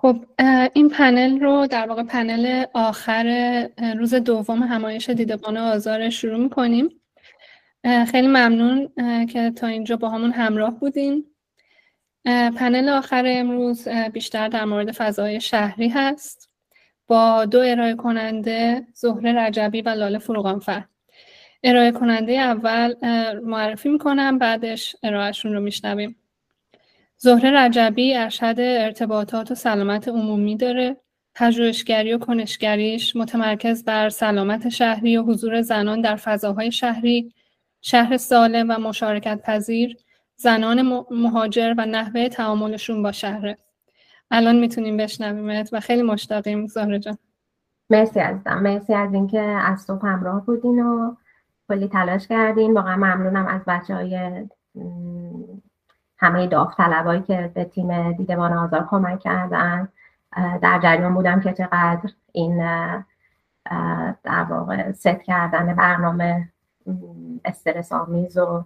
[0.00, 0.24] خب
[0.72, 7.00] این پنل رو در واقع پنل آخر روز دوم همایش دیدبان آزار شروع می‌کنیم.
[8.10, 8.88] خیلی ممنون
[9.26, 11.24] که تا اینجا با همون همراه بودین.
[12.56, 16.50] پنل آخر امروز بیشتر در مورد فضای شهری هست.
[17.06, 20.84] با دو ارائه کننده زهره رجبی و لاله فروغانفر.
[21.62, 22.94] ارائه کننده اول
[23.44, 26.16] معرفی می‌کنم بعدش ارائهشون رو میشنویم.
[27.20, 30.96] زهره رجبی ارشد ارتباطات و سلامت عمومی داره.
[31.34, 37.32] پژوهشگری و کنشگریش متمرکز بر سلامت شهری و حضور زنان در فضاهای شهری
[37.80, 39.96] شهر سالم و مشارکت پذیر
[40.36, 43.58] زنان مهاجر و نحوه تعاملشون با شهره.
[44.30, 46.66] الان می‌تونیم بشنویمت و خیلی مشتاقیم.
[46.66, 47.18] زهره جان.
[47.90, 48.58] مرسی عزیزم.
[48.58, 51.14] مرسی از اینکه از صبح همراه بودین و
[51.68, 52.74] کلی تلاش کردین.
[52.74, 54.46] واقعا ممنونم از بچه های
[56.18, 59.88] همه داوطلبایی که به تیم دیدبان آزار کمک کردن
[60.62, 62.58] در جریان بودم که چقدر این
[64.22, 66.48] در واقع ست کردن برنامه
[67.44, 68.64] استرس آمیز و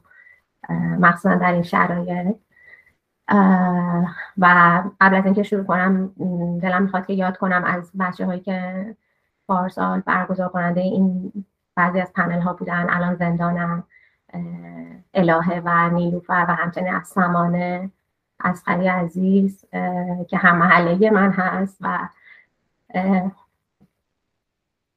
[0.99, 2.37] مخصوصا در این شرایط.
[4.39, 6.09] و قبل از اینکه شروع کنم
[6.63, 8.97] دلم می‌خواد که یاد کنم از بچه هایی که
[9.49, 11.33] پارسال برگزار کننده این
[11.75, 13.85] بعضی از پنل ها بودن الان زندانم
[15.15, 17.91] الهه و نیلوفر و همچنین از سمانه
[18.41, 19.65] از خلی عزیز
[20.29, 22.09] که هم محله من هست و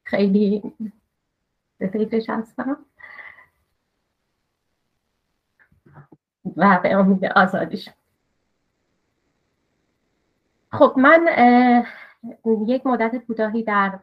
[0.03, 0.73] خیلی
[1.77, 2.77] به فکرش هستم.
[6.57, 7.89] و به امید آزادیش.
[10.71, 11.27] خب من
[12.67, 13.99] یک مدت کوتاهی در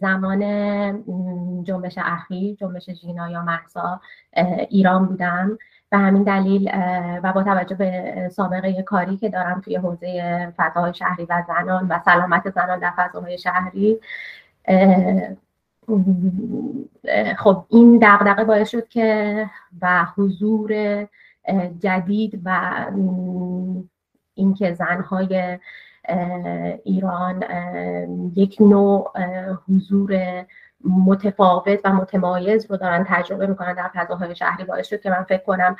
[0.00, 0.40] زمان
[1.62, 4.00] جنبش اخیر جنبش ژینا یا محسا
[4.68, 5.58] ایران بودم.
[5.90, 6.70] به همین دلیل
[7.22, 11.98] و با توجه به سابقه کاری که دارم توی حوزه فضاهای شهری و زنان و
[12.04, 14.00] سلامت زنان در فضاهای شهری
[17.38, 19.50] خب این دغدغه باعث شد که
[19.82, 20.72] و حضور
[21.78, 22.74] جدید و
[24.34, 25.58] اینکه زنهای
[26.84, 27.44] ایران
[28.36, 29.12] یک نوع
[29.68, 30.44] حضور
[31.06, 34.64] متفاوت و متمایز رو دارن تجربه می‌کنن در فضاهای شهری.
[34.64, 35.76] باعث شد که من فکر کنم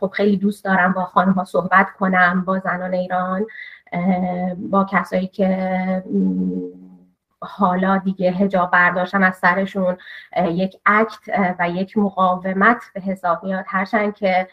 [0.00, 3.46] خب خیلی دوست دارم با خانم ها صحبت کنم با زنان ایران
[4.70, 6.02] با کسایی که
[7.40, 9.96] حالا دیگه هجاب برداشتن از سرشون
[10.48, 13.64] یک اکت و یک مقاومت به حساب میاد.
[13.68, 14.48] هرچند که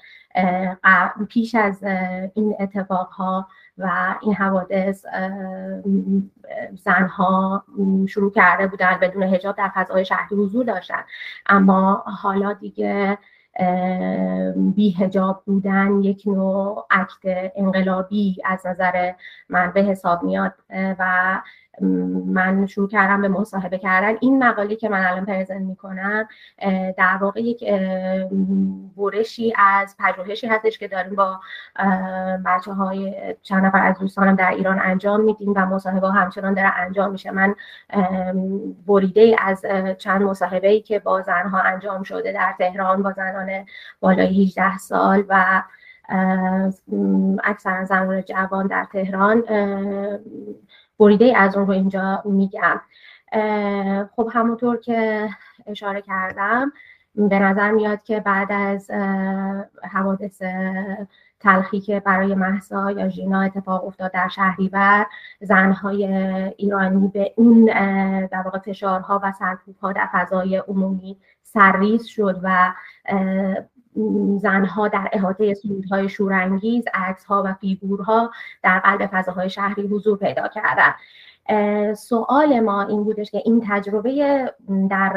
[1.30, 1.84] پیش از
[2.34, 3.48] این اتفاق ها
[3.80, 5.06] و این حوادث
[6.76, 7.64] زنها
[8.08, 11.04] شروع کرده بودن بدون هجاب در فضای شهری حضور داشتن.
[11.46, 13.18] اما حالا دیگه
[14.56, 19.14] بی هجاب بودن یک نوع عکت انقلابی از نظر
[19.50, 21.42] من به حساب میاد و
[22.26, 24.18] من شروع کردم به مصاحبه کردن.
[24.22, 26.28] این مقاله که من الان پرزنت می‌کنم
[26.98, 27.64] در واقع یک
[28.98, 31.40] برشی از پژوهشی هستش که داریم با
[32.46, 37.12] بچه های چند نفر از دوستانم در ایران انجام میدیم و مصاحبه همچنان داره انجام
[37.12, 37.32] میشه.
[37.32, 37.56] من
[38.88, 39.66] بریده از
[39.98, 43.50] چند مصاحبه ای که با زنها انجام شده در تهران با زنان
[44.00, 45.64] بالای 18 سال و
[47.44, 49.44] اکثرا زنان جوان در تهران.
[51.00, 52.82] بریده از اون رو اینجا میگم.
[54.16, 55.30] خب همونطور که
[55.66, 56.72] اشاره کردم
[57.16, 58.92] به نظر میاد که بعد از
[59.92, 60.42] حوادث
[61.40, 65.06] تلخی که برای محسا یا ژینا اتفاق افتاد در شهریور
[65.42, 66.06] زنهای
[66.58, 67.66] ایرانی به اون
[68.32, 72.74] در واقع فشارها و سرکوبها در فضای عمومی سرریز شد و
[74.38, 78.32] زنها در احاطه سرودهای شورانگیز عکسها و فیگورها
[78.64, 80.94] در قلب فضاهای شهری حضور پیدا کردن.
[81.94, 84.54] سوال ما این بودش که این تجربه
[84.90, 85.14] در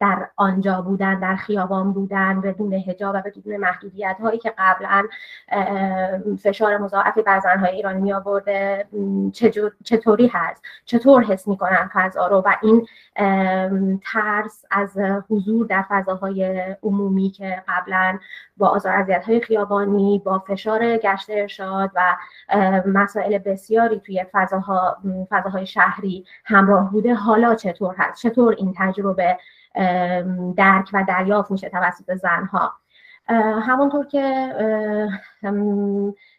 [0.00, 5.06] در آنجا بودن در خیابان بودن بدون هجاب و بدون محدودیت هایی که قبلا
[6.42, 8.86] فشار مضاعفی بر زنهای ایرانی می آورده
[9.84, 12.86] چطوری هست؟ چطور حس می‌کنن فضا رو؟ و این
[14.04, 14.98] ترس از
[15.30, 18.18] حضور در فضاهای عمومی که قبلا
[18.56, 22.16] با آزار اذیت های خیابانی با فشار گشت ارشاد و
[22.86, 24.96] مسائل بسیاری توی فضاها
[25.30, 29.38] فضاهای شهری همراه بوده حالا چطور هست؟ چطور این تجربه
[30.56, 32.72] درک و دریافت میشه توسط زنها.
[33.62, 34.54] همونطور که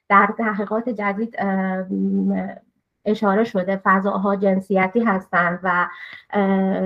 [0.10, 1.36] در تحقیقات جدید
[3.06, 5.88] اشاره شده فضاها جنسیتی هستند و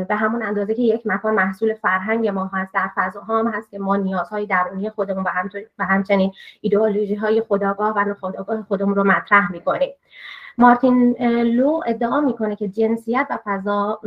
[0.07, 3.79] به همون اندازه که یک مکان محصول فرهنگ ما هست در فضاها هم هست که
[3.79, 5.25] ما نیازهای درونی خودمون
[5.79, 9.89] و همچنین ایدئولوژی های خداگاه و خداگاه خودمون رو مطرح می‌کنیم.
[10.57, 13.99] مارتین لو ادعا می‌کنه که جنسیت و فضا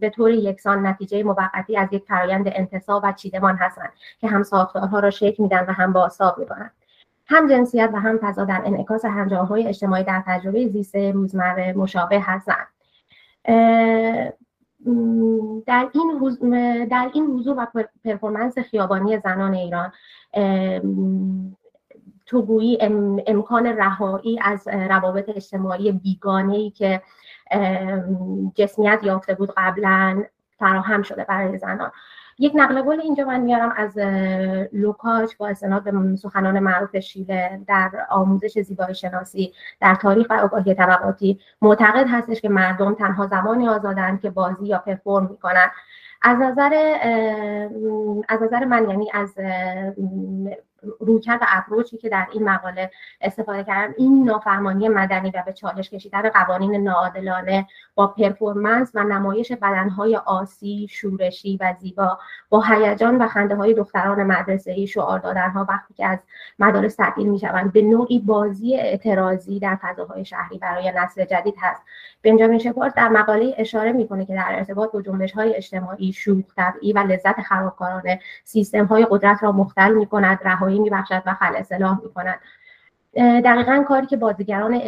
[0.00, 4.98] به طور یکسان نتیجه موقتی از یک فرایند انتصاب و چیدمان هستند که هم ساختارها
[4.98, 6.70] را شکل میدن و هم بازتاب می‌کنند.
[7.26, 12.66] هم جنسیت و هم فضا در انعکاس های اجتماعی در تجربه زیست روزمره مشابه هستند.
[15.66, 19.92] در این در این حضور و پرفورمنس خیابانی زنان ایران
[22.32, 22.78] توگویی
[23.26, 27.02] امکان رهایی از روابط اجتماعی بیگانه ای که
[28.54, 30.24] جسمیت یافته بود قبلا
[30.58, 31.90] فراهم شده برای زنان.
[32.38, 33.98] یک نقل قول اینجا من میارم از
[34.72, 40.74] لوکاچ با استناد به سخنان معروف شیله در آموزش زیبایی شناسی در تاریخ و آگاهی
[40.74, 41.38] طبقاتی.
[41.62, 45.70] معتقد هستش که مردم تنها زمانی آزادند که بازی یا پرفورم می‌کنن
[46.22, 46.74] از نظر
[48.28, 49.34] از نظر من یعنی از
[51.00, 52.90] رویکرد اپروچی که در این مقاله
[53.20, 59.52] استفاده کردم این نافهمانی مدنی و به چالش کشیدن قوانین ناعادلانه با پرفورمنس و نمایش
[59.52, 62.18] بدنهای آسی شورشی و زیبا
[62.48, 66.18] با هیجان و خنده های دختران مدرسه ای شعار دادنها وقتی که از
[66.58, 67.72] مدارس تعطیل می‌شوند.
[67.72, 71.82] به نوعی بازی اعتراضی در فضاهای شهری برای نسل جدید هست.
[72.22, 76.92] بنجامین شپارد در مقاله اشاره می‌کنه که در ارتباط با جنبش های اجتماعی شوخ طبعی
[76.92, 82.40] و لذت خرابکارانه سیستم های قدرت را مختل می‌کند رهایی میبخشد و خل اصلاح می‌کند
[83.16, 84.80] دقیقا کاری که بازیگران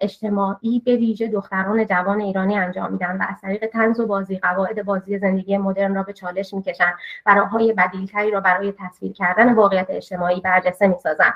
[0.00, 4.84] اجتماعی به ویژه دختران جوان ایرانی انجام میدن و از طریق تنز و بازی قواعد
[4.84, 6.94] بازی زندگی مدرن را به چالش می‌کشند
[7.26, 11.34] و راههای بدیلتری را برای تصویر کردن واقعیت اجتماعی برجسته می‌سازند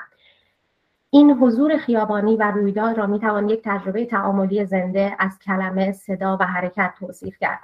[1.09, 6.45] این حضور خیابانی و رویداد را می‌توان یک تجربه تعاملی زنده از کلمه صدا و
[6.45, 7.59] حرکت توصیف کرد.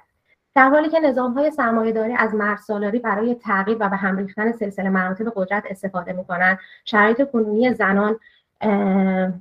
[0.55, 4.51] در حالی که نظام های سرمایه از مرد سالاری برای تغییر و به هم ریختن
[4.51, 8.19] سلسله مراتب قدرت استفاده می کنند شرایط کنونی زنان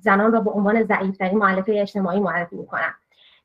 [0.00, 2.94] زنان را به عنوان ضعیفترین معلفه اجتماعی معرفی می کنند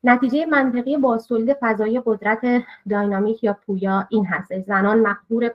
[0.03, 5.49] نتیجه منطقی با تولید فضای قدرت داینامیک یا پویا این هست زنان مقبور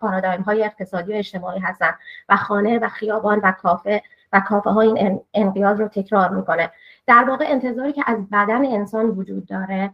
[0.00, 1.94] پارادایم های اقتصادی و اجتماعی هستند
[2.28, 4.02] و خانه و خیابان و کافه
[4.32, 6.70] و کافه ها این انقیاز رو تکرار می‌کنه.
[7.06, 9.90] در واقع انتظاری که از بدن انسان وجود داره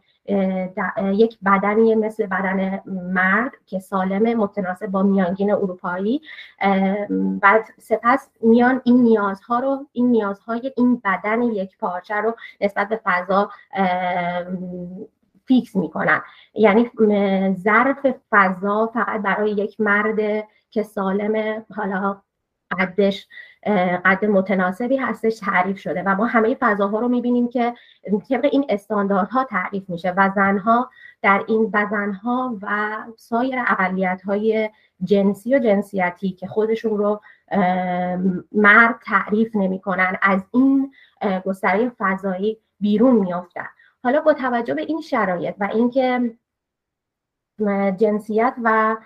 [1.12, 6.22] یک بدنی مثل بدن مرد که سالم متناسب با میانگین اروپایی.
[7.40, 13.00] بعد سپس میان این نیازها رو این نیازهای این بدن یک پارچه رو نسبت به
[13.04, 13.50] فضا
[15.46, 16.22] فیکس می‌کنن.
[16.54, 16.90] یعنی
[17.54, 22.22] ظرف فضا فقط برای یک مرد که سالم حالا
[22.70, 23.28] قدش
[24.04, 27.74] قد متناسبی هستش تعریف شده و ما همه فضاها رو می‌بینیم که
[28.28, 30.10] طبق این استانداردها تعریف میشه.
[30.10, 30.90] و زنها
[31.22, 34.22] در این زنها و سایر اقلیت
[35.04, 37.20] جنسی و جنسیتی که خودشون رو
[38.52, 40.92] مرد تعریف نمی‌کنن از این
[41.46, 43.66] گستره فضایی بیرون میافتن.
[44.02, 46.34] حالا با توجه به این شرایط و اینکه
[47.96, 48.96] جنسیت و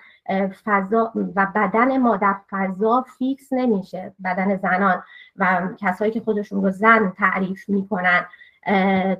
[0.65, 4.13] فضا و بدن ما در فضا fix نمیشه.
[4.23, 5.03] بدن زنان
[5.35, 8.25] و کسایی که خودشون رو زن تعریف می‌کنن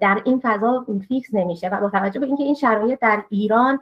[0.01, 1.69] در این فضا fix نمیشه.
[1.69, 3.79] و با توجه به اینکه این شرایط در ایران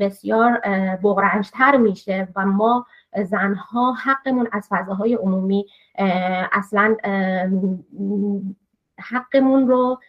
[0.00, 0.60] بسیار
[1.02, 2.86] بغرنجتر میشه و ما
[3.24, 5.66] زنها حقمون از فضاهای عمومی
[6.52, 6.96] اصلا
[9.00, 10.00] حقمون رو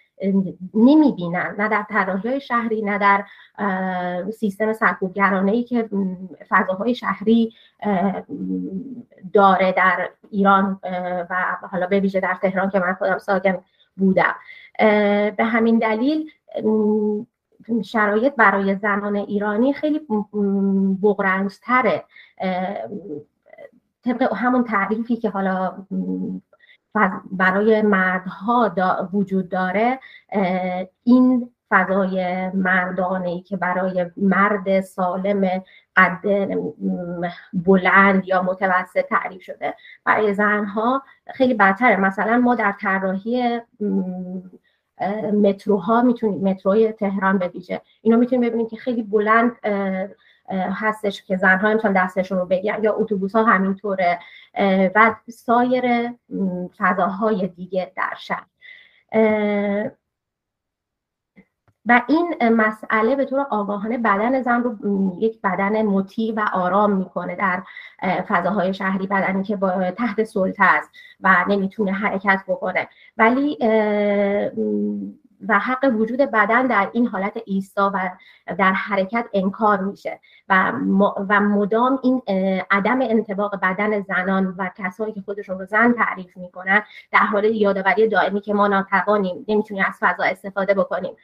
[0.73, 3.25] نمی‌بینن نه در طراحی شهری نه در
[4.31, 5.89] سیستم سرکوبگرانه ای که
[6.49, 7.53] فضاهای شهری
[9.33, 10.79] داره در ایران
[11.29, 13.57] و حالا به ویژه در تهران که من خودم ساکن
[13.97, 14.35] بودم.
[15.37, 16.29] به همین دلیل
[17.83, 20.01] شرایط برای زنان ایرانی خیلی
[21.01, 22.03] بغرنجتره
[24.03, 25.85] طبق همون تعریفی که حالا
[27.31, 28.73] برای مردها
[29.13, 29.99] وجود داره
[31.03, 35.63] این فضای مردانه ای که برای مرد سالم
[35.95, 36.49] قد
[37.53, 39.73] بلند یا متوسط تعریف شده.
[40.05, 41.03] برای زنها
[41.33, 41.95] خیلی بدتره.
[41.95, 43.61] مثلا ما در طراحی
[45.33, 49.51] متروها می‌تونیم متروی تهران به ویژه اینو می‌تونیم ببینیم که خیلی بلند
[50.51, 54.19] هستش که زنها نمی‌تونن دستشون رو بگیرن یا اتوبوس ها همینطوره
[54.95, 56.09] و سایر
[56.77, 58.45] فضاهای دیگه در شهر.
[61.85, 64.75] و این مسئله به طور آگاهانه بدن زن رو
[65.19, 67.63] یک بدن مطیع و آرام می‌کنه در
[68.21, 70.89] فضاهای شهری بدنی که با تحت سلطه است
[71.19, 72.87] و نمی‌تونه حرکت بکنه.
[73.17, 73.57] ولی
[75.47, 78.09] و حق وجود بدن در این حالت ایستا و
[78.57, 80.19] در حرکت انکار میشه.
[80.49, 80.71] و,
[81.29, 82.21] و مدام این
[82.71, 86.81] عدم انتباق بدن زنان و کسایی که خودشون رو زن تعریف می‌کنن
[87.11, 91.15] در حال یادآوری دائمی که ما ناتوانیم نمی‌تونیم از فضا استفاده بکنیم.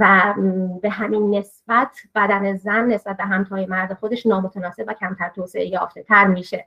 [0.00, 0.34] و
[0.82, 6.02] به همین نسبت بدن زن نسبت به همتای مرد خودش نامتناسب و کمتر توسعه یافته
[6.02, 6.66] تر میشه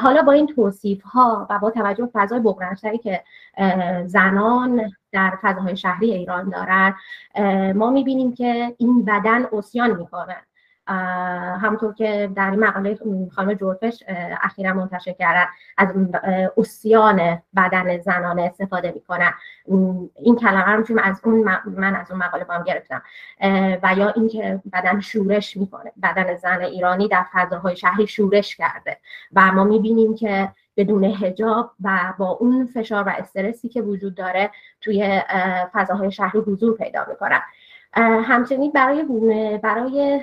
[0.00, 3.22] حالا با این توصیف ها و با توجه به فضای بغرنشتری که
[4.06, 6.94] زنان در فضاهای شهری ایران دارن.
[7.72, 10.36] ما می‌بینیم که این بدن اسیان می‌کنه
[11.62, 12.98] همونطور که در این مقاله
[13.34, 14.02] خانم جورفش
[14.42, 15.44] اخیرا منتشر کردن
[15.78, 15.88] از
[16.56, 19.32] اسیان بدن زنانه استفاده می‌کنن.
[20.22, 23.02] این کلمه رو از اون من از اون مقاله با هم گرفتم
[23.82, 25.92] و یا اینکه بدن شورش می‌کنه.
[26.02, 28.98] بدن زن ایرانی در فضاهای شهری شورش کرده.
[29.32, 34.50] و ما می‌بینیم که بدون هجاب و با اون فشار و استرسی که وجود داره
[34.80, 35.22] توی
[35.72, 37.40] فضاهای شهری حضور پیدا می‌کنن
[38.22, 39.04] همچنین برای
[39.62, 40.20] برای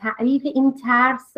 [0.00, 1.34] تعریف این ترس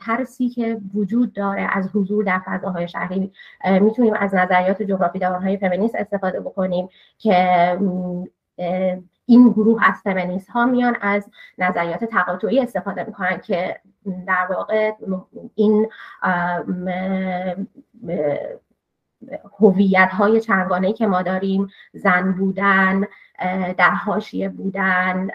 [0.00, 3.32] ترسی که وجود داره از حضور در فضاهای شهری
[3.80, 7.78] می‌تونیم از نظریات جغرافی های فمینیست استفاده بکنیم که
[9.26, 13.80] این گروه از فمینیست ها میان از نظریات تقاطعی استفاده می‌کنن که
[14.26, 14.92] در واقع
[15.54, 15.88] این
[19.60, 23.04] هویت های چندگانه که ما داریم زن بودن
[23.78, 25.26] در حاشیه بودن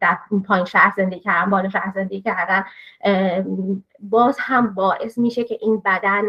[0.00, 2.64] در پایین شهر زندگی کردن بالا شهر زندگی کردن
[4.00, 6.22] باز هم باعث میشه که این بدن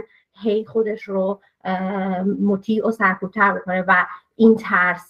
[0.44, 1.42] هی خودش رو
[2.42, 4.06] مطیع و سرکوبتر بکنه و
[4.36, 5.10] این ترس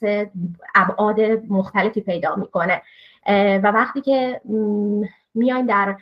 [0.75, 2.81] ابعاد مختلفی پیدا می‌کنه.
[3.63, 4.41] و وقتی که
[5.35, 5.95] میایم در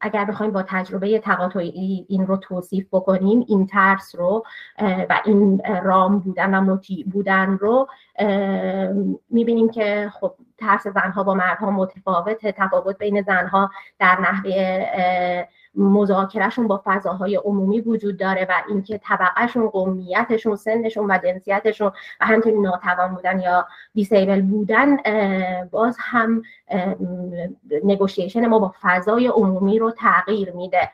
[0.00, 4.44] اگر بخوایم با تجربه تقاطعی این رو توصیف بکنیم این ترس رو
[4.78, 7.88] و این رام بودن و مطیع بودن رو
[9.30, 16.82] می‌بینیم که خب ترس زنها با مردها متفاوته تفاوت بین زنها در نحوه مذاکرهشون با
[16.84, 23.40] فضاهای عمومی وجود داره و اینکه طبقهشون قومیتشون سنشون و جنسیتشون و همینطور ناتوان بودن
[23.40, 24.96] یا دیسیبل بودن
[25.70, 26.42] باز هم
[27.84, 30.90] نگوشیشن ما با فضای عمومی رو تغییر میده.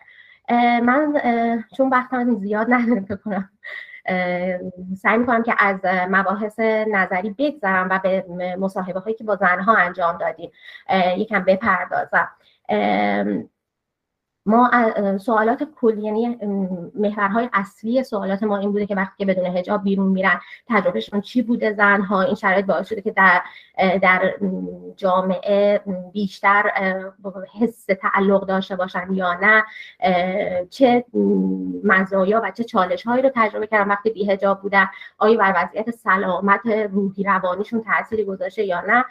[0.83, 1.15] من
[1.77, 3.51] چون وقتم زیاد ندارم بکنم
[4.97, 6.59] سعی می‌کنم که از مباحث
[6.89, 8.25] نظری بگذرم و به
[8.59, 10.51] مصاحبه هایی که با زنها انجام دادیم
[11.17, 12.29] یکم بپردازم.
[14.47, 14.71] ما
[15.19, 16.38] سوالات کلی یعنی
[16.95, 21.43] محورهای اصلی سوالات ما این بوده که وقتی که بدون حجاب بیرون میرن تجربهشون چی
[21.43, 23.43] بوده زنها؟ این شرایط باعث شده که در
[24.03, 24.35] در
[24.97, 25.81] جامعه
[26.12, 26.62] بیشتر
[27.61, 29.65] حس تعلق داشته باشن یا نه.
[30.71, 31.05] چه
[31.85, 34.88] مزایا و چه چالش هایی رو تجربه کردن وقتی بی حجاب بودن؟
[35.19, 39.05] آیا بر وضعیت سلامت روحی روانیشون تاثیری گذاشته یا نه؟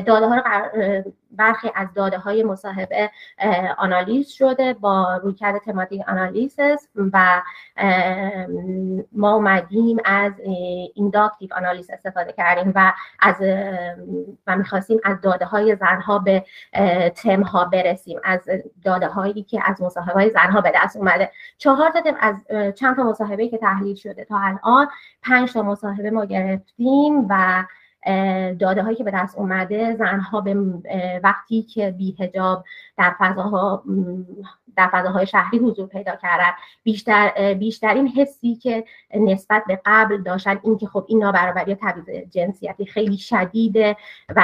[0.00, 0.42] داده ها رو
[1.30, 3.10] برخی از داده های مصاحبه
[3.78, 4.74] آنالیز شده.
[4.82, 7.42] با رویکرد thematic analysis و
[9.12, 10.32] ما اومدیم از
[10.94, 13.36] inductive آنالیز استفاده کردیم و از
[14.46, 16.44] و می‌خواستیم از داده های زنها به
[17.14, 18.40] تم ها برسیم از
[18.84, 21.30] داده هایی که از مصاحبه های زنها به دست اومده.
[21.58, 22.36] چهار تا از
[22.74, 24.88] چند تا مصاحبه که تحلیل شده تا الان
[25.22, 27.64] پنج تا مصاحبه ما گرفتیم و
[28.60, 30.54] داده هایی که به دست اومده زنها به
[31.22, 32.64] وقتی که بی هجاب
[32.98, 33.82] در فضاها
[34.76, 36.50] در فضاهای شهری حضور پیدا کردن.
[36.82, 42.86] بیشتر بیشترین حسی که نسبت به قبل داشتن این که خب این نابرابری تبعیض جنسیتی
[42.86, 43.96] خیلی شدیده
[44.36, 44.42] و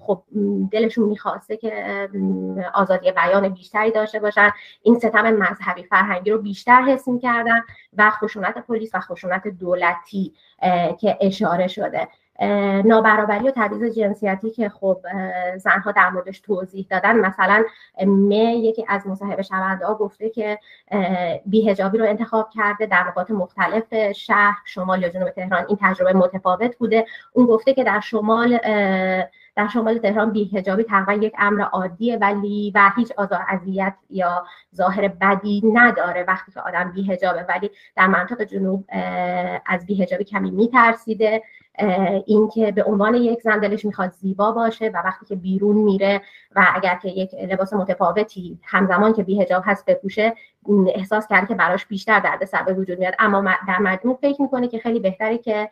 [0.00, 0.22] خب
[0.70, 2.08] دلشون می‌خواسته که
[2.74, 4.50] آزادی بیان بیشتری داشته باشن.
[4.82, 7.60] این ستم مذهبی فرهنگی رو بیشتر حس می‌کردن
[7.96, 10.32] و خشونت پلیس و خشونت دولتی
[11.00, 12.08] که اشاره شده.
[12.84, 15.00] نابرابری و تبعیض جنسیتی که خب
[15.56, 17.16] زنها در موردش توضیح دادن.
[17.16, 17.64] مثلا
[18.06, 20.58] مه یکی از مصاحبه شونده ها گفته که
[21.46, 25.64] بیهجابی رو انتخاب کرده در نقاط مختلف شهر شمال یا جنوب تهران.
[25.68, 27.06] این تجربه متفاوت بوده.
[27.32, 28.58] اون گفته که در شمال
[29.56, 35.08] در شمال تهران بیهجابی تقریبا یک امر عادیه ولی و هیچ آزار اذیت یا ظاهر
[35.08, 38.84] بدی نداره وقتی که آدم بیهجابه ولی در منطقه جنوب
[39.66, 41.42] از بیهجابی کمی میترسیده.
[42.26, 46.20] اینکه به عنوان یک زن دلش می‌خواد زیبا باشه و وقتی که بیرون میره
[46.56, 50.34] و اگر که یک لباس متفاوتی همزمان که بیهجاب هست بپوشه
[50.94, 53.14] احساس کرده که براش بیشتر دردسر به وجود میاد.
[53.18, 55.68] اما در مجموع فکر می‌کنه که خیلی بهتره که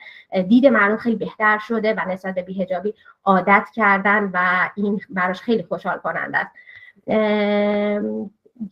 [0.48, 2.94] دید مردم خیلی بهتر شده و نسبت به بیهجابی
[3.24, 6.50] عادت کردن و این براش خیلی خوشحال کننده است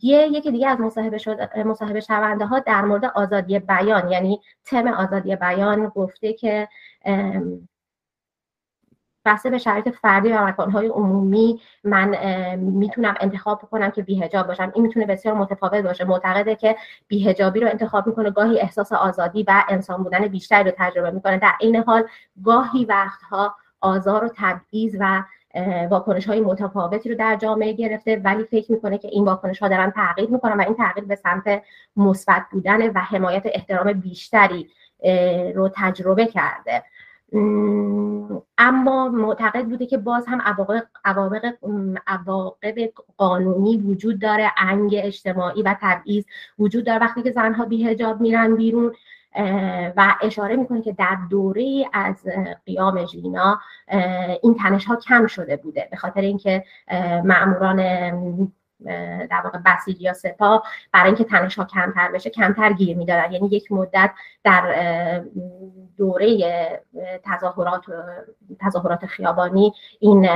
[0.01, 4.87] یه یکی دیگه از مصاحبه شده مصاحبه شونده ها در مورد آزادی بیان یعنی تم
[4.87, 6.67] آزادی بیان گفته که
[9.25, 12.15] بسته به شرایط فردی و مکانهای عمومی من
[12.55, 14.71] می‌تونم انتخاب کنم که بیهجاب باشم.
[14.75, 16.05] این می‌تونه بسیار متفاوت باشه.
[16.05, 16.75] معتقده که
[17.07, 21.37] بیهجابی رو انتخاب می‌کنه گاهی احساس آزادی و انسان بودن بیشتری رو تجربه می‌کنه.
[21.37, 22.07] در این حال
[22.43, 25.23] گاهی وقتها آزار و تبعیض و
[25.89, 29.91] واکنش های متفاوتی رو در جامعه گرفته ولی فکر می‌کنه که این واکنش ها دارن
[29.91, 31.63] تغییر می‌کنن و این تغییر به سمت
[31.95, 34.69] مثبت بودن و حمایت احترام بیشتری
[35.55, 36.83] رو تجربه کرده.
[38.57, 40.87] اما معتقد بوده که باز هم عواقب
[42.07, 42.75] عواقب
[43.17, 46.25] قانونی وجود داره انگ اجتماعی و تبعیض
[46.59, 46.99] وجود داره.
[46.99, 48.93] وقتی که زنها بیهجاب میرن بیرون
[49.97, 52.15] و اشاره می‌کنه که در دوره از
[52.65, 53.59] قیام ژینا
[54.43, 55.87] این تنش ها کم شده بوده.
[55.91, 56.63] به خاطر اینکه
[57.23, 57.79] ماموران
[59.29, 63.31] در واقع بسیج یا سپاه برای اینکه تنش ها کمتر بشه کمتر گیر می‌دادن.
[63.31, 64.11] یعنی یک مدت
[64.43, 65.23] در
[65.97, 66.37] دوره
[67.23, 67.81] تظاهرات
[68.59, 70.27] تظاهرات خیابانی این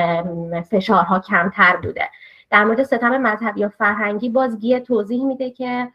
[0.62, 2.10] فشارها کمتر بوده.
[2.50, 5.88] در مورد ستم مذهبی یا فرهنگی باز گیه توضیح میده که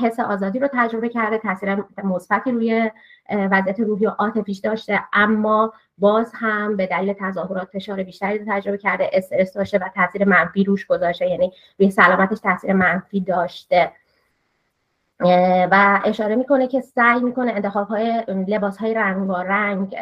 [0.00, 2.90] حس آزادی رو تجربه کرده تاثیر مثبتی روی
[3.30, 5.00] وضعیت روحی و عاطفیش داشته.
[5.12, 10.64] اما باز هم به دلیل تظاهرات فشار بیشتری تجربه کرده استرس داشته و تاثیر منفی
[10.64, 13.92] روش گذاشته یعنی روی سلامتش تاثیر منفی داشته.
[15.70, 19.96] و اشاره می‌کنه که سعی می‌کنه انتخاب های لباس های رنگ و رنگ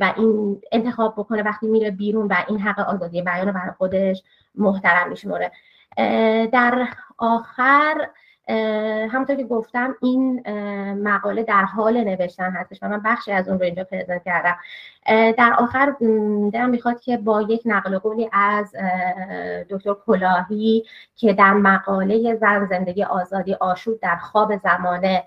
[0.00, 4.22] و این انتخاب بکنه وقتی میره بیرون و این حق آزادی بیان برای خودش
[4.54, 5.52] محترم میشموره.
[6.52, 6.88] در
[7.18, 8.08] آخر
[9.10, 10.48] همونطور که گفتم این
[11.02, 14.56] مقاله در حال نوشتن هستش و من بخشی از اون رو اینجا پرزنت کردم.
[15.38, 15.94] در آخر
[16.52, 18.74] دلم می‌خواد که با یک نقل قولی از
[19.70, 20.84] دکتر کلاهی
[21.16, 25.24] که در مقاله زن زندگی آزادی آشوب در خواب زمانه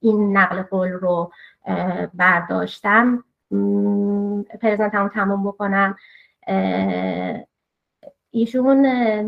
[0.00, 1.32] این نقل قول رو
[2.14, 3.24] برداشتم.
[4.62, 5.96] پرزنتمو تموم بکنم.
[8.30, 8.82] ایشون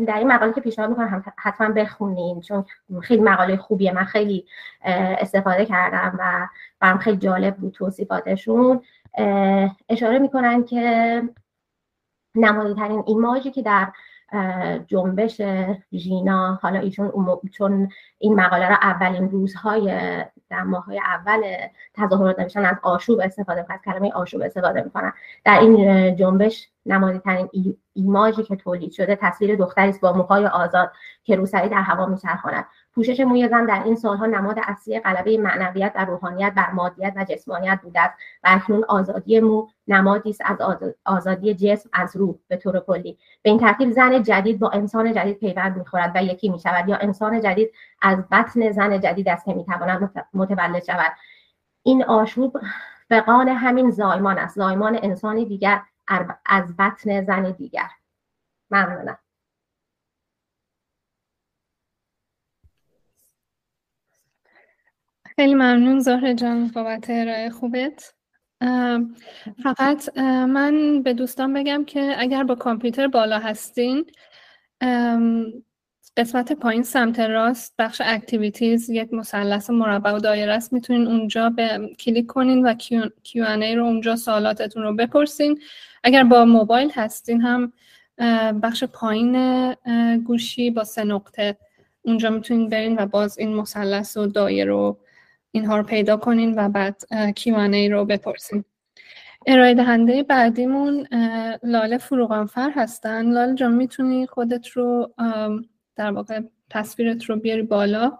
[0.05, 2.65] در این مقاله که پیشنهاد می‌کنم حتما بخونین چون
[3.01, 3.91] خیلی مقاله خوبیه.
[3.91, 4.45] من خیلی
[4.83, 6.47] استفاده کردم و
[6.79, 8.81] برام خیلی جالب بود توصیفاتشون.
[9.89, 11.21] اشاره می‌کنن که
[12.35, 13.87] نمادی ترین ایماجی که در
[14.87, 15.41] جنبش
[15.93, 16.59] ژینا.
[16.61, 19.85] حالا ایشون چون این مقاله را اولین روزهای
[20.49, 21.41] در ماهای اول
[21.93, 25.13] تظاهرات نوشتن از آشوب استفاده می‌کنن کلمه آشوب استفاده می‌کنن.
[25.45, 27.49] در این جنبش نمادی ترین
[27.93, 30.91] ایماژی که تولید شده تصویر دختری با موهای آزاد
[31.23, 32.65] که روسری در هوا میچرخاند.
[32.95, 37.23] پوشش موی زن در این سالها نماد اصلی غلبه معنویت و روحانیت بر مادیت و
[37.23, 40.57] جسمانیت بوده است و اکنون آزادی مو نمادی است از
[41.05, 43.17] آزادی جسم از روح به طور کلی.
[43.41, 47.41] به این ترتیب زن جدید با انسان جدید پیوند می‌خورد و یکی می‌شود یا انسان
[47.41, 51.11] جدید از بطن زن جدید است که می‌تواند متولد شود.
[51.83, 52.59] این آشوب
[53.09, 54.55] فغان همین زایمان است.
[54.55, 55.81] زایمان انسانی دیگر
[56.45, 57.87] از بطن زن دیگر.
[58.71, 59.17] ممنونم.
[65.35, 68.13] خیلی ممنون زهره جان بابت ارائه خوبت.
[69.63, 74.05] فقط من به دوستان بگم که اگر با کامپیوتر بالا هستین
[76.17, 80.73] قسمت پایین سمت راست بخش Activities یک مثلث مربع و دایره است.
[80.73, 82.73] می‌تونین اونجا به کلیک کنین و
[83.23, 85.59] کیو ای رو اونجا سوالاتتون رو بپرسین.
[86.03, 87.73] اگر با موبایل هستین هم
[88.61, 89.73] بخش پایین
[90.23, 91.57] گوشی با سه نقطه
[92.01, 94.97] اونجا می‌تونین برین و باز این مثلث و دایره رو
[95.55, 97.01] اینها رو پیدا کنین و بعد
[97.55, 98.63] ای رو بپرسین.
[99.47, 101.07] ارائه دهنده بعدیمون
[101.63, 103.31] لاله فروغانفر هستن.
[103.31, 105.13] لاله جان می‌تونی خودت رو
[105.95, 106.39] در واقع
[106.69, 108.17] تصویرت رو بیاری بالا.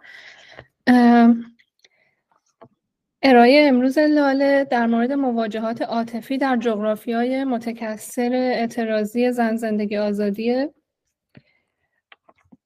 [3.23, 10.67] ارائه امروز لاله در مورد مواجهات عاطفی در جغرافی های متکثر اعتراضی زن زندگی آزادی.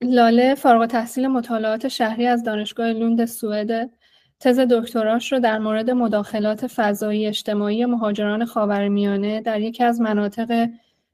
[0.01, 3.89] لاله فارغ تحصیل مطالعات شهری از دانشگاه لوند سوئد.
[4.39, 10.69] تز دکتراش رو در مورد مداخلات فضایی اجتماعی مهاجران خاورمیانه در یکی از مناطق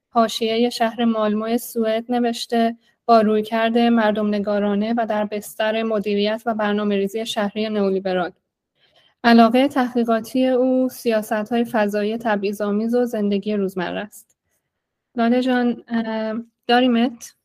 [0.10, 6.96] حاشیه شهر مالمو سوئد نوشته با رویکرد مردم نگارانه و در بستر مدیریت و برنامه
[6.96, 8.32] ریزی شهری نئولیبرال
[9.24, 14.38] علاقه تحقیقاتی او سیاست های فضایی تبعیض‌آمیز و زندگی روزمره است.
[15.16, 15.84] لاله جان
[16.68, 17.36] داریمت؟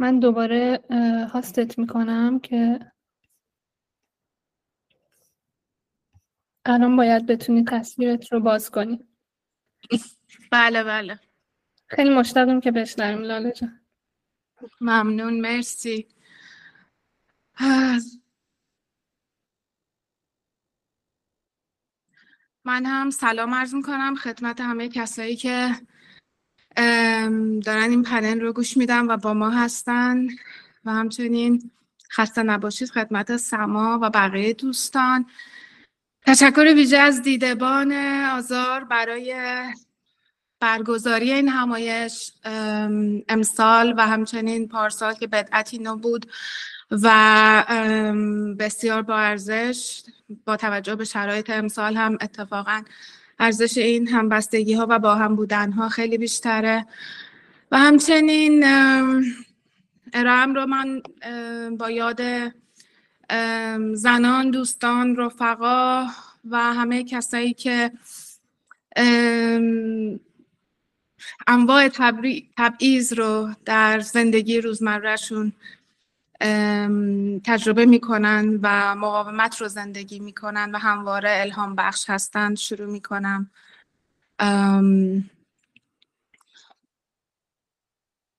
[0.00, 0.80] من دوباره
[1.32, 2.92] هاستت می‌کنم که
[6.64, 9.08] الان باید بتونی تصویرت رو باز کنی.
[10.52, 11.20] بله بله.
[11.86, 13.80] خیلی مشتاقم که بشنویم لاله جان.
[14.80, 16.08] ممنون مرسی.
[22.64, 25.70] من هم سلام عرض می‌کنم خدمت همه کسایی که
[27.64, 30.26] دارن این پنل رو گوش میدن و با ما هستن
[30.84, 31.70] و همچنین
[32.12, 35.26] خسته نباشید خدمت سما و بقیه دوستان.
[36.26, 37.92] تشکر ویژه از دیدبان
[38.36, 39.34] آزار برای
[40.60, 42.32] برگزاری این همایش
[43.28, 46.30] امسال و همچنین پارسال که بدعتی نبود
[46.90, 47.64] و
[48.58, 50.02] بسیار با ارزش
[50.44, 52.82] با توجه به شرایط امسال هم اتفاقا
[53.40, 56.86] ارزش این همبستگی ها و با هم بودن ها خیلی بیشتره.
[57.70, 58.64] و همچنین
[60.12, 61.02] ارائم رو من
[61.76, 62.20] با یاد
[63.94, 66.06] زنان دوستان رفقا
[66.50, 67.90] و همه کسایی که
[71.46, 71.88] انواع
[72.56, 75.52] تبعیض رو در زندگی روزمرهشون
[77.44, 83.50] تجربه می‌کنن و مقاومت رو زندگی می‌کنن و همواره الهام بخش هستند شروع می‌کنم.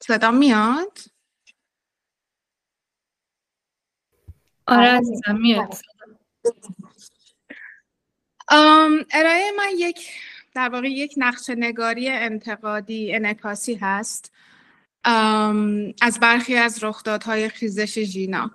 [0.04, 0.98] صدا میاد؟
[4.68, 5.74] آره عزیزم میاد.
[9.12, 10.08] ارائه من یک
[10.54, 14.34] در واقع یک نقش نگاری انتقادی انعکاسی هست.
[16.02, 18.52] از برخی از رخدادهای خیزش ژینا.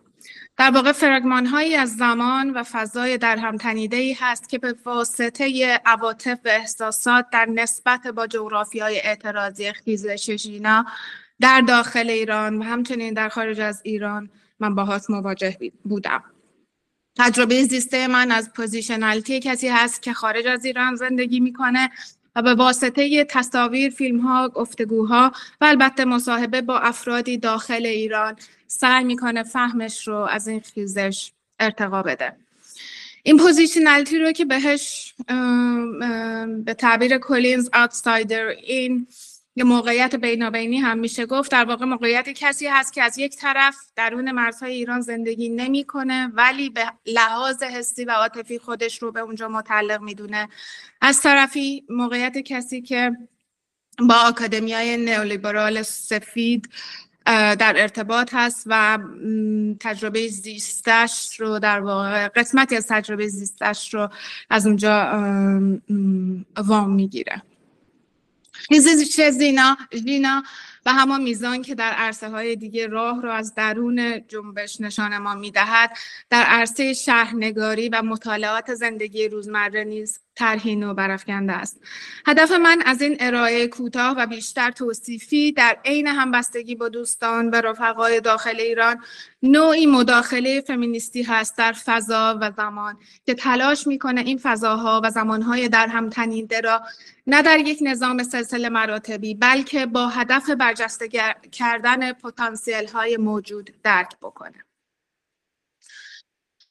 [0.57, 4.75] در واقع فرگمان هایی از زمان و فضای در هم تنیده ای هست که به
[4.85, 10.87] واسطه عواطف و احساسات در نسبت با جغرافی های اعتراضی خیزش ژینا
[11.41, 14.31] در داخل ایران و همچنین در خارج از ایران
[14.61, 16.25] من باهاش مواجه بودم.
[17.19, 21.91] تجربه زیسته من از positionality کسی هست که خارج از ایران زندگی می‌کنه
[22.37, 29.05] و به واسطه تصاویر، فیلم ها، گفتگوها و البته مصاحبه با افرادی داخل ایران سعی
[29.05, 32.37] می‌کنه فهمش رو از این خیزش ارتقا بده.
[33.23, 35.15] این positionality رو که بهش
[36.65, 39.07] به تعبیر کلینز آتسایدر این
[39.59, 41.51] یه موقعیت بینابینی هم میشه گفت.
[41.51, 46.71] در واقع موقعیت کسی هست که از یک طرف درون مرزهای ایران زندگی نمی‌کنه ولی
[46.71, 50.49] به لحاظ حسی و عاطفی خودش رو به اونجا متعلق می‌دونه.
[51.01, 53.13] از طرفی موقعیت کسی که
[53.99, 56.69] با آکادمیای نئولیبرال سفید
[57.25, 58.99] در ارتباط هست و
[59.81, 64.09] تجربه زیستش رو در واقع قسمتی از تجربه زیستش رو
[64.51, 64.93] از اونجا
[66.57, 67.43] وام می‌گیره.
[69.17, 70.43] چه زینا ژینا
[70.87, 75.35] به همان میزان که در عرصه های دیگه راه رو از درون جنبش نشان ما
[75.35, 75.91] می‌دهد
[76.31, 81.81] در عرصه شهرنگاری و مطالعات زندگی روزمره نیز طرحی نو برافکنده است.
[82.27, 87.55] هدف من از این ارائه کوتاه و بیشتر توصیفی در عین همبستگی با دوستان و
[87.55, 88.99] رفقای داخل ایران
[89.43, 92.97] نوعی مداخله فمینیستی هست در فضا و زمان
[93.27, 96.83] که تلاش می‌کنه این فضاها و زمانهای در هم تنیده را
[97.27, 101.09] نه در یک نظام سلسله مراتبی بلکه با هدف برجسته
[101.53, 104.65] کردن پتانسیل های موجود درک بکنه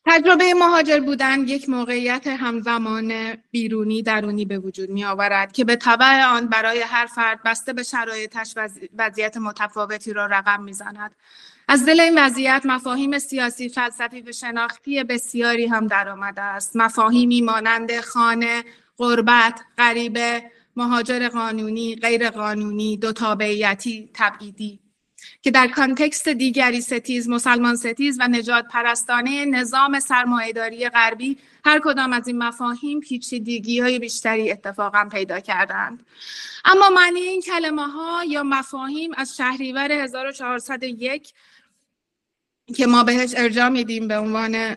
[0.08, 6.24] تجربه مهاجر بودن یک موقعیت همزمان بیرونی درونی به وجود می آورد که به طبع
[6.26, 8.54] آن برای هر فرد بسته به شرایطش
[8.98, 11.16] وضعیت متفاوتی را رقم می زند.
[11.68, 18.00] از دل این وضعیت مفاهیم سیاسی فلسفی و شناختی بسیاری هم درآمده است مفاهیمی مانند
[18.00, 18.64] خانه
[18.98, 24.80] غربت غریبه مهاجر قانونی غیر قانونی دو تابعیتی تبعیدی.
[25.42, 32.28] که در context دیگری ستیز مسلمان ستیز و نژادپرستانه نظام سرمایهداری غربی هر کدام از
[32.28, 36.06] این مفاهیم پیچیدگی های بیشتری اتفاقا پیدا کردند.
[36.66, 41.34] اما معنی این کلمه ها یا مفاهیم از شهریور 1401
[42.74, 44.76] که ما بهش ارجاع میدیم به عنوان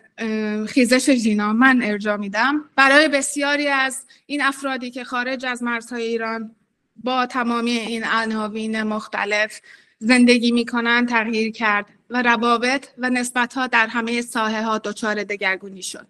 [0.65, 1.53] خیزش ژینا.
[1.53, 2.69] من ارجاع میدم.
[2.75, 6.55] برای بسیاری از این افرادی که خارج از مرزهای ایران
[6.95, 9.61] با تمامی این عناوین مختلف
[9.99, 15.81] زندگی می‌کنن تغییر کرد و روابط و نسبت ها در همه ساحه ها دچار دگرگونی
[15.81, 16.07] شد.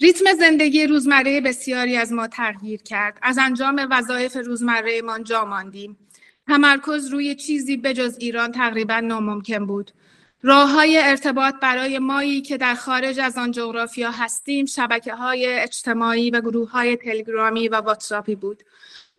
[0.00, 3.18] ریتم زندگی روزمره بسیاری از ما تغییر کرد.
[3.22, 5.96] از انجام وظایف روزمره ما جا ماندیم.
[6.46, 9.90] تمرکز روی چیزی بجز ایران تقریبا ناممکن بود.
[10.42, 16.30] راه های ارتباط برای مایی که در خارج از آن جغرافیا هستیم شبکه های اجتماعی
[16.30, 18.62] و گروه های تلگرامی و واتساپی بود.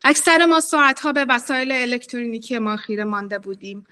[0.03, 3.87] اکثر ما ساعتها به وسایل الکترونیکی ما خیره مانده بودیم.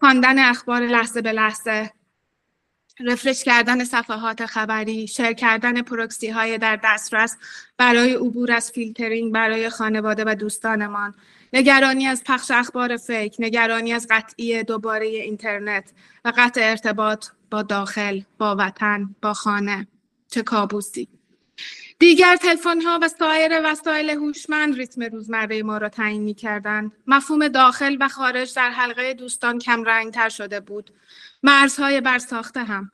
[0.00, 1.90] خواندن اخبار لحظه به لحظه
[3.00, 7.36] refresh کردن صفحات خبری share کردن پروکسی های در دسترس
[7.76, 11.14] برای عبور از فیلترینگ برای خانواده و دوستانمان.
[11.52, 15.92] نگرانی از پخش اخبار فیک نگرانی از قطعی دوباره اینترنت
[16.24, 19.86] و قطع ارتباط با داخل با وطن با خانه
[20.28, 21.08] چه کابوسی
[22.02, 26.92] دیگر تلفن ها و سایر وسایل هوشمند ریتم روزمره ما را تعیین می کردند.
[27.06, 30.90] مفهوم داخل و خارج در حلقه دوستان کم رنگ تر شده بود.
[31.42, 32.90] مرزهای برساخته هم.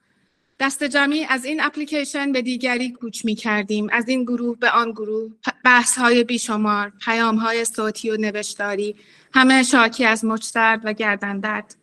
[0.60, 3.88] دست جمعی از این اپلیکیشن به دیگری کوچ می کردیم.
[3.92, 5.32] از این گروه به آن گروه.
[5.64, 6.92] بحث های بیشمار.
[7.04, 8.96] پیام های صوتی و نوشتاری.
[9.34, 11.74] همه شاکی از مچ و گردندرد.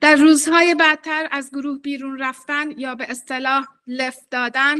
[0.00, 4.76] در روزهای بعدتر از گروه بیرون رفتن یا به اصطلاح لفت دادن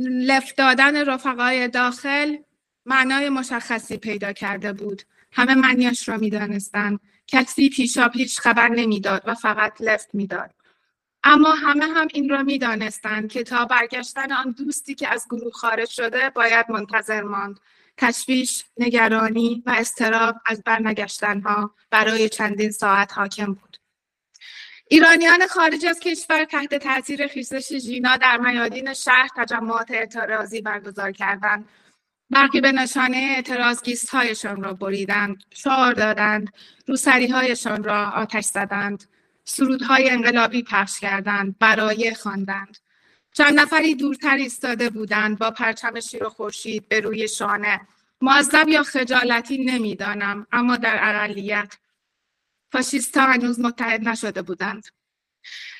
[0.00, 2.36] لفت دادن رفقای داخل
[2.86, 5.02] معنای مشخصی پیدا کرده بود
[5.32, 10.54] همه معنیش را می‌دانستند کسی پیشا پیش خبر نمی‌داد و فقط لفت می‌داد
[11.24, 15.88] اما همه هم این را می‌دانستند که تا برگشتن آن دوستی که از گروه خارج
[15.88, 17.60] شده باید منتظر ماند.
[17.96, 23.76] تشویش نگرانی و استراب از برنگشتنها برای چندین ساعت حاکم بود.
[24.88, 31.68] ایرانیان خارج از کشور تحت تاثیر خیزش ژینا در میادین شهر تجمعات اعتراضی برگزار کردند.
[32.30, 33.80] برخی به نشانه اعتراض
[34.12, 36.52] هایشان را بریدند شعار دادند
[36.86, 39.04] روسری هایشان را آتش زدند.
[39.50, 42.78] سرودهای انقلابی پخش کردند برای خواندند.
[43.32, 47.80] چند نفری دورتر ایستاده بودند با پرچم شیر و خورشید به روی شانه.
[48.20, 51.74] معذب یا خجالتی نمی‌دانم اما در اقلیت
[52.72, 54.86] فاشیستا هنوز متحد نشده بودند.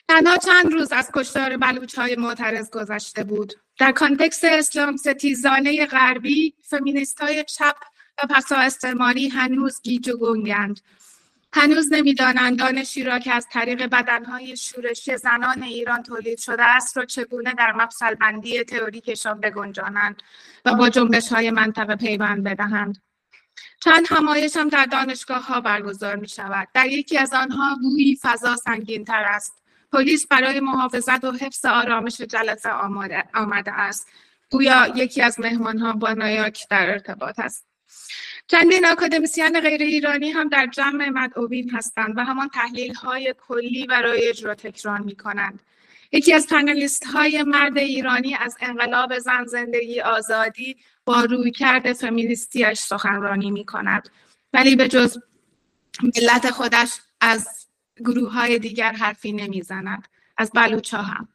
[0.09, 3.55] تنها چند روز از کشتار بلوچ های معترض گذشته بود.
[3.79, 7.77] در context اسلام ستیزانه غربی فمینیست های چپ
[8.23, 10.81] و پسا استعماری هنوز گیج و گنگند.
[11.53, 17.05] هنوز نمی‌دانند دانشی را که از طریق بدنهای شورشی زنان ایران تولید شده است را
[17.05, 20.23] چگونه در مفصل بندی تئوریکشان بگنجانند
[20.65, 23.03] و با جنبش های منطقه پیوند بدهند
[23.85, 26.69] چند همایش هم در دانشگاه ها برگزار می شود.
[26.75, 29.63] در یکی از آنها گویی فضا سنگین تر است.
[29.93, 32.71] پلیس برای محافظت و حفظ آرامش جلسه
[33.35, 34.09] آمده است.
[34.51, 37.67] گویا یکی از مهمان ها با نایاک در ارتباط است.
[38.51, 44.03] چندین اکادمیسیان غیر ایرانی هم در جمع مدعوین هستند و همان تحلیل های کلی و
[44.03, 45.63] رایج را تکرار می کنند.
[46.13, 52.79] یکی از پنلیست های مرد ایرانی از انقلاب زن زندگی آزادی با روی کرد فمیلیستیش
[52.79, 54.09] سخنرانی می کند
[54.53, 55.19] ولی به جز
[56.03, 57.49] ملت خودش از
[57.97, 61.29] گروه های دیگر حرفی نمی زند از بلوچ هم.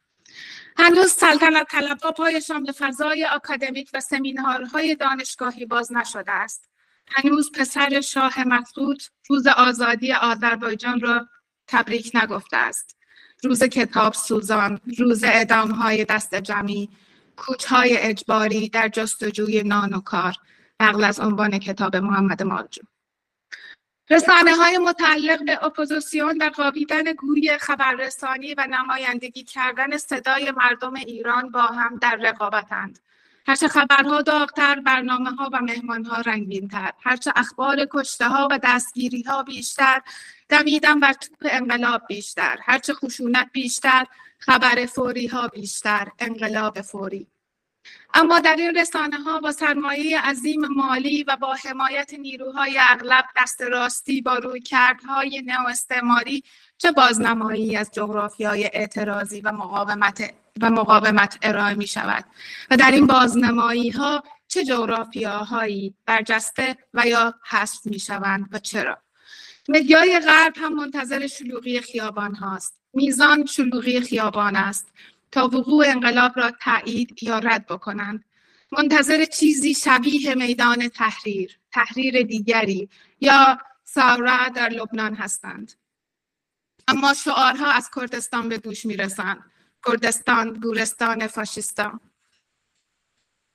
[0.78, 6.75] هنوز سلطنت طلبها پایشان به فضای اکادمیک و سمینارهای دانشگاهی باز نشده است.
[7.08, 11.28] هنوز پسر شاه مسعود روز آزادی آذربایجان را
[11.68, 12.98] تبریک نگفته است.
[13.44, 16.90] روز کتاب سوزان روز ادام های دست جمعی
[17.36, 20.34] کوچهای اجباری در جستجوی نان و کار
[20.80, 22.82] نقل از عنوان کتاب محمد مالجو.
[24.10, 31.52] رسانه های متعلق به اپوزیسیون و قابیدن گوی خبررسانی و نمایندگی کردن صدای مردم ایران
[31.52, 33.00] با هم در رقابتند
[33.48, 38.60] هرچه خبرها داغتر برنامه ها و مهمان ها رنگین تر هرچه اخبار کشته ها و
[38.64, 40.02] دستگیری ها بیشتر
[40.50, 42.58] دمیدن بر توپ انقلاب بیشتر.
[42.62, 44.06] هرچه خشونت بیشتر
[44.40, 46.08] خبر فوری ها بیشتر.
[46.20, 47.28] انقلاب فوری.
[48.14, 53.62] اما در این رسانه ها با سرمایه عظیم مالی و با حمایت نیروهای اغلب دست
[53.62, 56.44] راستی با روی کردهای نو استعماری
[56.78, 62.26] چه بازنمایی از جغرافیای اعتراضی و مقاومت و مقاومت ارائه می شود
[62.72, 68.98] و در این بازنمایی ها چه جغرافیاهایی برجسته و یا حذف می شوند و چرا؟
[69.70, 72.80] مدیای غرب هم منتظر شلوغی خیابان هاست.
[72.94, 74.94] میزان شلوغی خیابان است.
[75.32, 78.26] تا وقوع انقلاب را تایید یا رد بکنند.
[78.72, 82.90] منتظر چیزی شبیه میدان تحریر تحریر دیگری
[83.20, 85.72] یا سارا در لبنان هستند.
[86.88, 89.52] اما شعارها از کردستان به گوش می‌رسند.
[89.88, 92.00] کردستان گورستان فاشیستان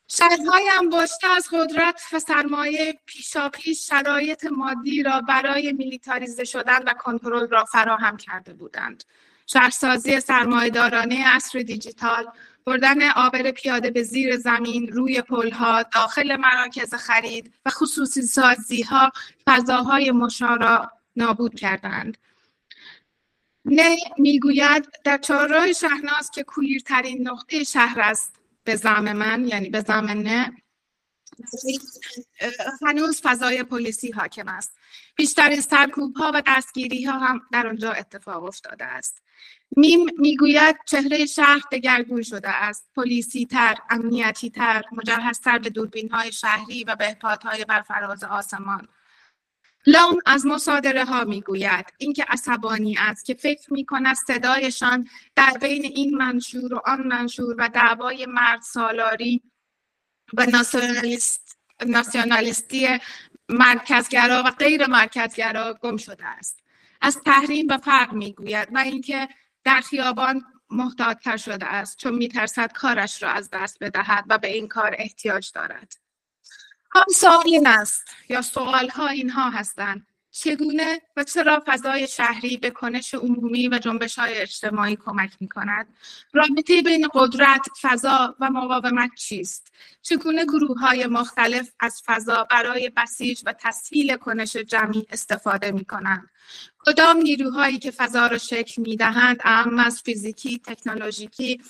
[0.09, 7.49] شهرهای انباشته از قدرت و سرمایه پیشاپیش شرایط مادی را برای میلیتاریزه شدن و کنترل
[7.49, 9.05] را فراهم کرده بودند.
[9.47, 12.27] شهرسازی سرمایهدارانه اصر دیجیتال
[12.67, 19.13] بردن آبر پیاده به زیر زمین روی پلها داخل مراکز خرید و خصوصی سازی ها
[19.47, 22.19] فضاهای مشارا نابود کردند.
[23.65, 29.81] نه می‌گوید در چهارراه شهناز که کویرترین نقطه شهر است به زم من یعنی به
[29.81, 30.53] زم نه
[32.87, 34.79] هنوز فضای پلیسی حاکم است.
[35.17, 39.23] بیشترین سرکوب ها و دستگیری ها هم در آنجا اتفاق افتاده است.
[39.77, 42.91] میم می‌گوید چهره شهر دگرگون شده است.
[42.97, 48.89] پلیسی تر امنیتی تر مجهزتر به دوربین های شهری و به های بر فراز آسمان.
[49.87, 51.87] لام از مصادره ها می‌گوید.
[51.99, 57.55] اینکه عصبانی است که فکر می کند صدایشان در بین این منشور و آن منشور
[57.59, 59.43] و دعوای مرد سالاری
[60.35, 62.89] و ناسیونالیست ناسیونالیستی
[63.49, 66.63] مرکزگرا و غیر مرکزگرا گم شده است.
[67.01, 69.29] از تحریم و فرق می‌گوید و اینکه
[69.65, 74.69] در خیابان محتاطتر شده است چون میترسد کارش را از دست بدهد و به این
[74.69, 76.00] کار احتیاج دارد.
[76.95, 83.15] هم سوال است یا سوال ها اینها هستند چگونه و چرا فضای شهری به کنش
[83.15, 85.89] عمومی و جنبش های اجتماعی کمک می کند؟
[86.33, 89.73] رابطه بین قدرت، فضا و مقاومت چیست؟
[90.03, 96.31] چگونه گروه های مختلف از فضا برای بسیج و تسهیل کنش جمعی استفاده می کنند؟
[96.87, 101.61] کدام نیروهایی که فضا را شکل می دهند اهم از فیزیکی، تکنولوژیکی،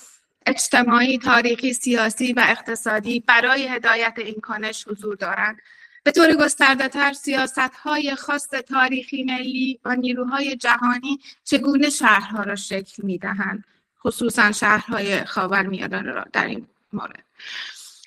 [0.46, 5.58] اجتماعی، تاریخی، سیاسی و اقتصادی برای هدایت این کنش حضور دارند.
[6.02, 12.56] به طور گسترده تر سیاست های خاص تاریخی ملی و نیروهای جهانی چگونه شهرها را
[12.56, 13.64] شکل می دهند
[14.04, 17.24] خصوصا شهرهای خاورمیانه را در این مورد.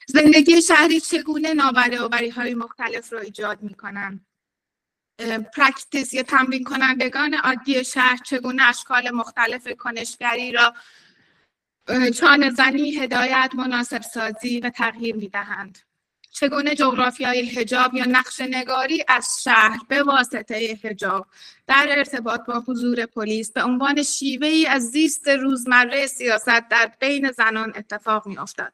[0.08, 4.26] زندگی شهری چگونه نابرابری های مختلف را ایجاد می کنند
[5.56, 10.74] practice یا تمرین کنندگان عادی شهر چگونه اشکال مختلف کنشگری را
[12.20, 15.80] چانه زنی، هدایت، مناسب سازی و تغییر می دهند.
[16.32, 21.28] چگونه جغرافیای حجاب یا نقش نگاری از شهر به واسطه حجاب
[21.68, 27.32] در ارتباط با حضور پلیس به عنوان شیوه ای از زیست روزمره سیاست در بین
[27.32, 28.74] زنان اتفاق می افتد.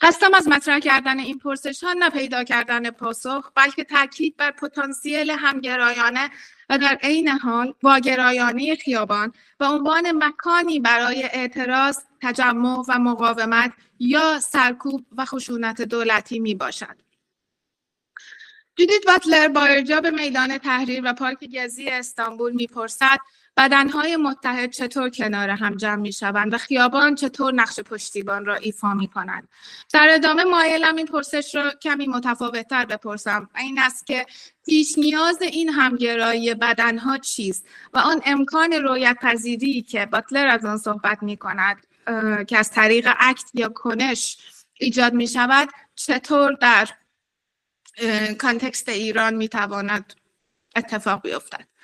[0.00, 5.30] قصدم از مطرح کردن این پرسش ها نه پیدا کردن پاسخ بلکه تاکید بر پتانسیل
[5.30, 6.30] همگرایانه
[6.68, 14.40] و در عین حال واگرایانه خیابان به عنوان مکانی برای اعتراض تجمع و مقاومت یا
[14.40, 16.96] سرکوب و خشونت دولتی می باشد.
[18.76, 23.18] جودیت باتلر با ارجاع به میدان تحریر و پارک گزی استانبول می‌پرسد
[23.56, 28.94] بدنهای متحد چطور کنار هم جمع می شوند و خیابان چطور نقش پشتیبان را ایفا
[28.94, 29.48] می کنند
[29.92, 33.48] در ادامه مایلم این پرسش را کمی متفاوتتر بپرسم.
[33.58, 34.26] این است که
[34.64, 40.78] پیش نیاز این همگرایی بدنها چیست و آن امکان رویت پذیری که باتلر از آن
[40.78, 41.86] صحبت می کند
[42.48, 44.38] که از طریق اکت یا کنش
[44.74, 46.88] ایجاد می شود چطور در
[48.38, 50.14] context ایران می تواند
[50.76, 51.75] اتفاق بیفتد؟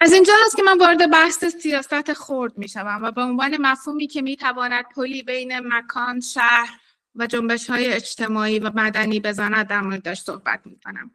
[0.00, 4.06] از اینجا هست که من وارد بحث سیاست خرد می شوم و به عنوان مفهومی
[4.06, 6.80] که می تواند پلی بین مکان، شهر
[7.14, 11.10] و جنبش های اجتماعی و مدنی بزند در موردش صحبت می کنم.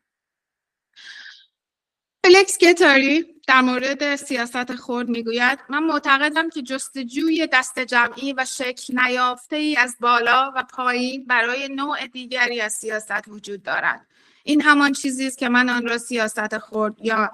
[2.26, 9.00] فلیکس گتاری در مورد سیاست خرد می‌گوید من معتقدم که جستجوی دست جمعی و شکل
[9.00, 14.08] نیافته ای از بالا و پایین برای نوع دیگری از سیاست وجود دارد
[14.44, 17.32] این همان چیزی است که من آن را سیاست خرد یا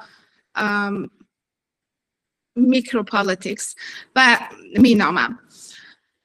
[2.58, 3.76] micropolitics
[4.16, 4.38] و
[4.80, 5.40] مینامم.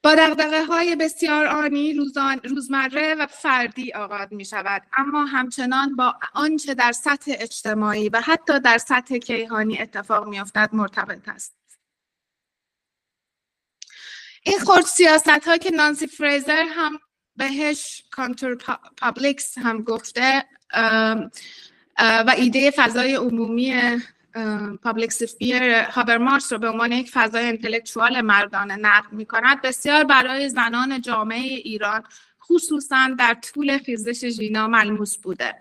[0.03, 6.15] با دغدغه های بسیار آنی روزان، روزمره و فردی آغاز می شود اما همچنان با
[6.33, 11.55] آنچه در سطح اجتماعی و حتی در سطح کیهانی اتفاق می افتد مرتبط است.
[14.43, 16.99] این خرد سیاست ها که نانسی فریزر هم
[17.35, 20.45] بهش counterpublics هم گفته
[21.99, 23.73] و ایده فضای عمومی
[24.83, 30.49] public sphere هابرماس رو به عنوان یک فضای intellectual مردانه نقد می کند بسیار برای
[30.49, 32.03] زنان جامعه ایران
[32.41, 35.55] خصوصا در طول خیزش ژینا ملموس بوده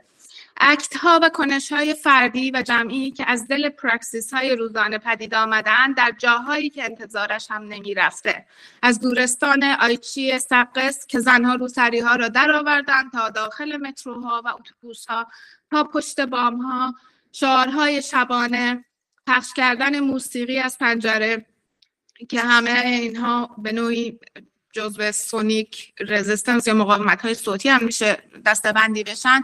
[0.56, 5.34] act ها و کنش های فردی و جمعی که از دل پراکسیس های روزانه پدید
[5.34, 8.46] آمدن در جاهایی که انتظارش هم نمی رفته.
[8.82, 14.48] از گورستان آیچی سقز که زنها روسری ها را در آوردن تا داخل متروها و
[14.48, 15.26] اتوبوس ها
[15.70, 16.94] تا پشت بام ها
[17.32, 18.84] شعارهای شبانه
[19.26, 21.46] پخش کردن موسیقی از پنجره
[22.28, 24.18] که همه اینها به نوعی
[24.72, 29.42] جزو sonic resistance یا مقاومت های صوتی هم میشه دسته‌بندی بشن.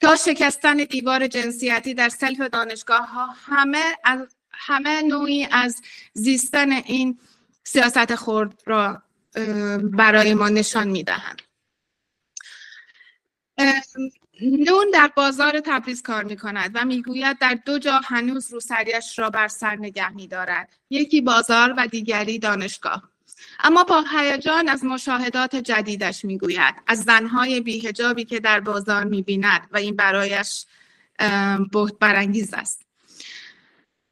[0.00, 7.18] تا شکستن دیوار جنسیتی در سلف دانشگاه ها همه از همه نوعی از زیستن این
[7.64, 9.02] سیاست خرد را
[9.82, 11.42] برای ما نشان می‌دهند.
[14.42, 19.30] نون در بازار تبریز کار می کند و می‌گوید در دو جا هنوز روسریش را
[19.30, 20.68] بر سر نگه می دارد.
[20.90, 23.02] یکی بازار و دیگری دانشگاه.
[23.60, 29.76] اما با هیجان از مشاهدات جدیدش می‌گوید از زنهای بیهجابی که در بازار می‌بیند و
[29.76, 30.66] این برایش
[31.72, 32.87] بهت برانگیز است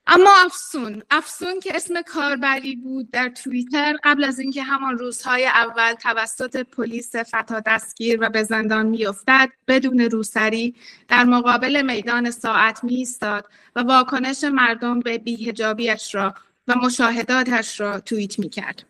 [0.07, 5.94] اما افسون افسون که اسم کاربری بود در توییتر قبل از اینکه همان روزهای اول
[5.94, 10.74] توسط پلیس فتا دستگیر و به زندان میافتد بدون روسری
[11.09, 13.44] در مقابل میدان ساعت می ایستاد
[13.76, 16.34] و واکنش مردم به بیهجابیش را
[16.68, 18.82] و مشاهداتش را توییت می کرد.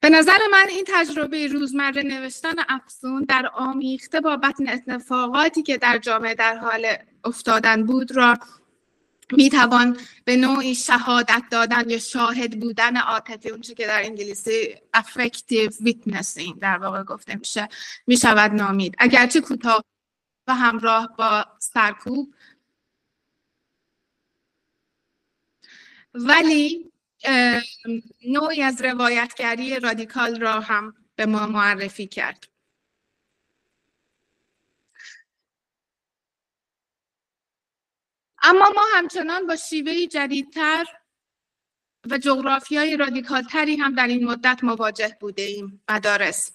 [0.00, 5.98] به نظر من این تجربه روزمره نوشتن افسون در آمیخته با بطن اتفاقاتی که در
[5.98, 6.86] جامعه در حال
[7.24, 8.36] افتادن بود را
[9.32, 15.72] می توان به نوعی شهادت دادن یا شاهد بودن عاطفی اونچه که در انگلیسی affective
[15.86, 17.68] witnessing در واقع گفته میشه
[18.06, 18.94] می شود نامید.
[18.98, 19.84] اگرچه کوتاه
[20.46, 22.34] و همراه با سرکوب.
[26.14, 26.92] ولی
[28.26, 32.53] نوعی از روایتگری رادیکال را هم به ما معرفی کرد.
[38.46, 40.84] اما ما همچنان با شیوهی جدیدتر
[42.10, 46.52] و جغرافیای رادیکالتری هم در این مدت مواجه بوده ایم مدارس.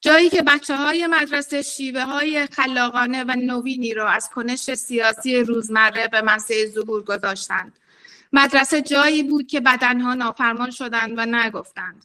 [0.00, 6.08] جایی که بچه های مدرسه شیوه های خلاقانه و نوینی را از کنش سیاسی روزمره
[6.08, 7.78] به منصه ظهور گذاشتند.
[8.32, 12.04] مدرسه جایی بود که بدنها نافرمان شدند و نگفتند.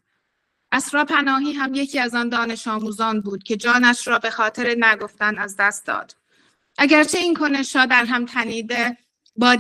[0.72, 5.38] اسرا پناهی هم یکی از آن دانش آموزان بود که جانش را به خاطر نگفتن
[5.38, 6.16] از دست داد.
[6.78, 8.98] اگرچه این کنشها در هم تنیده
[9.36, 9.56] با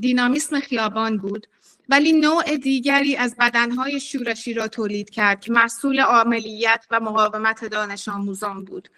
[0.00, 1.46] دینامیسم خیابان بود.
[1.88, 8.08] ولی نوع دیگری از بدنهای شورشی را تولید کرد که مسئول عملیت و مقاومت دانش
[8.08, 8.88] آموزان بود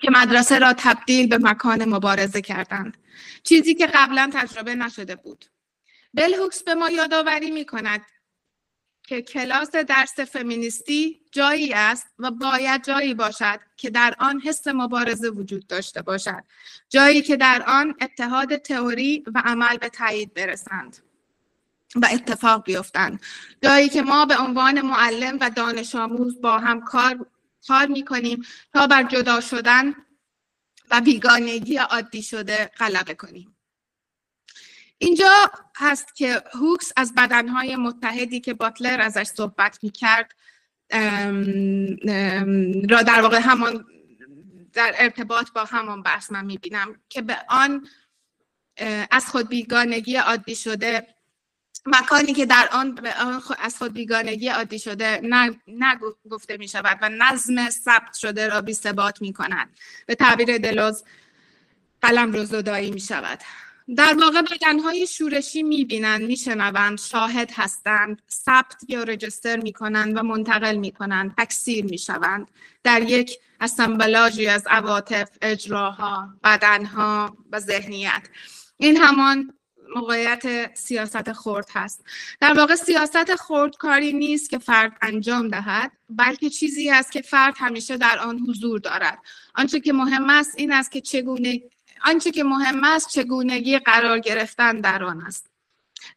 [0.00, 2.96] که مدرسه را تبدیل به مکان مبارزه کردند.
[3.42, 5.44] چیزی که قبلا تجربه نشده بود.
[6.14, 8.00] بل هوکس به ما یادآوری می کند
[9.10, 15.28] که کلاس درس فمینیستی جایی است و باید جایی باشد که در آن حس مبارزه
[15.30, 16.44] وجود داشته باشد
[16.88, 20.96] جایی که در آن اتحاد تئوری و عمل به تایید برسند
[21.96, 23.20] و اتفاق بیفتند.
[23.62, 27.26] جایی که ما به عنوان معلم و دانش آموز با هم کار
[27.68, 28.42] کار می کنیم
[28.72, 29.94] تا بر جدا شدن
[30.90, 33.56] و بیگانگی عادی شده غلبه کنیم.
[35.02, 40.34] اینجا هست که هوکس از بدنهای متحدی که باتلر ازش صحبت می کرد
[42.90, 43.84] را در واقع همان
[44.72, 47.86] در ارتباط با همان بحث من بینم که به آن
[49.10, 51.06] از خود بیگانگی عادی شده
[51.86, 55.20] مکانی که در آن به آن از خود بیگانگی عادی شده
[55.66, 59.68] نگفته می شود و نظم ثبت شده را بی ثبات می کند
[60.06, 61.04] به تعبیر دلوز
[62.02, 63.38] قلم رو زدایی می شود
[63.96, 71.34] در واقع بدنهای شورشی می‌بینند میشنوند شاهد هستند ثبت یا رجستر می‌کنند و منتقل می‌کنند
[71.38, 72.48] تکثیر می‌شوند.
[72.84, 78.22] در یک اسمبلاژی از عواطف اجراها بدنها و ذهنیت.
[78.76, 79.52] این همان
[79.96, 82.04] موقعیت سیاست خرد هست.
[82.40, 87.54] در واقع سیاست خرد کاری نیست که فرد انجام دهد بلکه چیزی است که فرد
[87.58, 89.18] همیشه در آن حضور دارد.
[89.54, 91.62] آنچه که مهم است این است که چگونه
[92.04, 95.50] آنچه که مهم است چگونگی قرار گرفتن در آن است.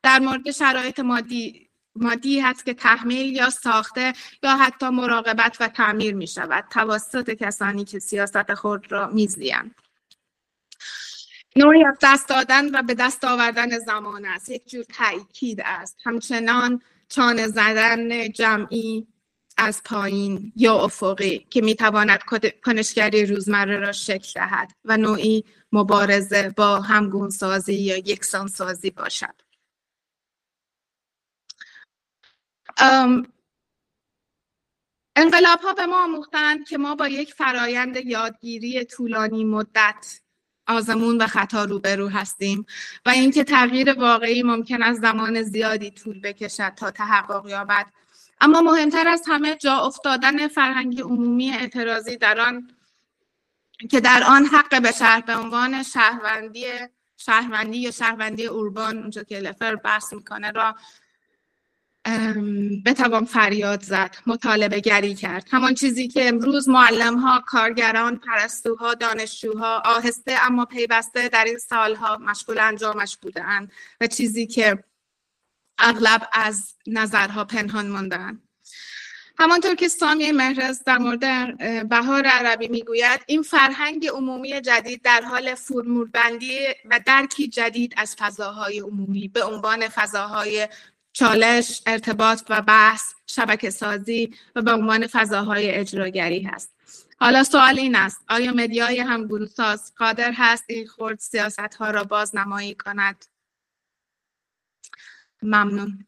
[0.04, 4.14] در مورد شرایط مادی مادی هست که تحمیل یا ساخته
[4.44, 9.76] یا حتی مراقبت و تعمیر می شود توسط کسانی که سیاست خود را میزیند.
[11.56, 14.50] نوعی از دست دادن و به دست آوردن زمان است.
[14.50, 15.98] یک جور تأکید است.
[16.04, 19.08] همچنان چانه زدن جمعی
[19.58, 22.20] از پایین یا افقی که می‌تواند
[22.66, 29.36] کنشگری روزمره را شکل دهد و نوعی مبارزه با همگون سازی یا یکسان سازی باشد.
[35.16, 40.20] انقلاب ها به ما آموختند که ما با یک فرایند یادگیری طولانی مدت
[40.68, 42.66] آزمون و خطا روبرو هستیم
[43.06, 47.86] و اینکه تغییر واقعی ممکن است زمان زیادی طول بکشد تا تحقق یابد.
[48.44, 52.68] اما مهمتر از همه جا افتادن فرهنگ عمومی اعتراضی در آن
[53.91, 56.66] که در آن حق به شهر به عنوان شهروندی
[57.18, 60.76] شهروندی یا شهروندی اوربان اونجا که لفر بحث می‌کنه را
[62.86, 65.48] بتوان فریاد زد مطالبه گری کرد.
[65.52, 72.18] همان چیزی که امروز معلم ها کارگران پرستوها دانشجوها آهسته اما پیوسته در این سالها
[72.18, 73.72] مشغول انجامش بودند
[74.02, 74.84] و چیزی که
[75.78, 78.39] اغلب از نظرها پنهان ماندن
[79.38, 81.57] همانطور که سامی مهرز در مورد
[81.89, 88.80] بهار عربی می‌گوید این فرهنگ عمومی جدید در حال فرمولبندی و درکی جدید از فضاهای
[88.80, 90.67] عمومی به عنوان فضاهای
[91.13, 96.74] چالش، ارتباط و بحث، شبکه سازی و به عنوان فضاهای اجراگری هست.
[97.19, 102.03] حالا سوال این است آیا مدیای هم ساز قادر هست این خورد سیاست ها را
[102.03, 103.26] بازنمایی کند؟
[105.44, 106.06] ممنون.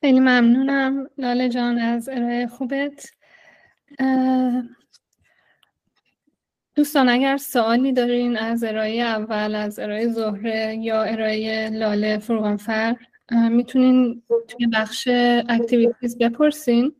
[0.00, 3.10] خیلی ممنونم لاله جان از ارائه خوبت
[6.74, 12.96] دوستان اگر سوالی دارین از ارائه اول از ارائه زهره یا ارائه لاله فروغانفر
[13.30, 15.08] می‌تونین توی بخش
[15.48, 16.94] اکتیویتیز بپرسین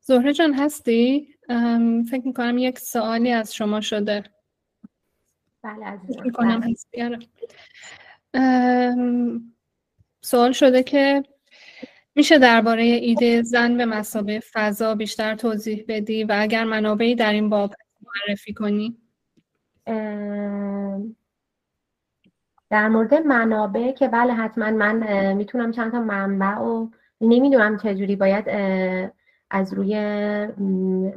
[0.00, 1.28] زهره جان هستی؟
[2.10, 4.24] فکر می‌کنم یک سوالی از شما شده
[5.66, 5.86] بله
[6.72, 7.18] هستی آره.
[10.22, 11.22] سوال شده که
[12.14, 17.50] میشه درباره ایده زن به مسابه فضا بیشتر توضیح بدی و اگر منابعی در این
[17.50, 18.96] باب معرفی کنی؟
[22.70, 26.88] در مورد منابع که بله حتما من می‌تونم چند تا منبع و
[27.20, 28.48] نمی‌دونم چجوری باید
[29.50, 29.96] از روی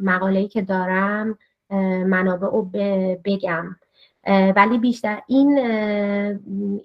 [0.02, 1.38] مقاله‌ای که دارم
[2.06, 2.72] منابع رو
[3.26, 3.76] بگم.
[4.30, 5.58] ولی بیشتر این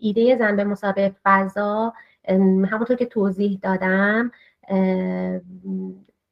[0.01, 1.92] ایده زن به مسابقه فضا
[2.28, 4.30] همونطور که توضیح دادم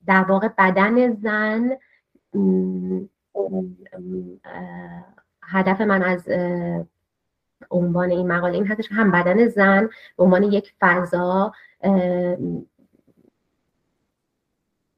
[0.06, 1.70] در واقع بدن زن
[5.42, 6.28] هدف من از
[7.70, 11.52] عنوان این مقاله این هستش هم بدن زن به عنوان یک فضا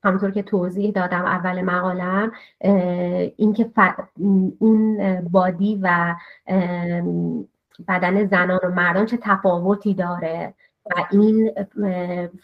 [0.04, 2.32] همونطور که توضیح دادم اول مقالم
[3.36, 3.70] اینکه
[4.58, 6.14] اون بادی و
[7.88, 10.54] بدن زنان و مردان چه تفاوتی داره
[10.86, 11.52] و این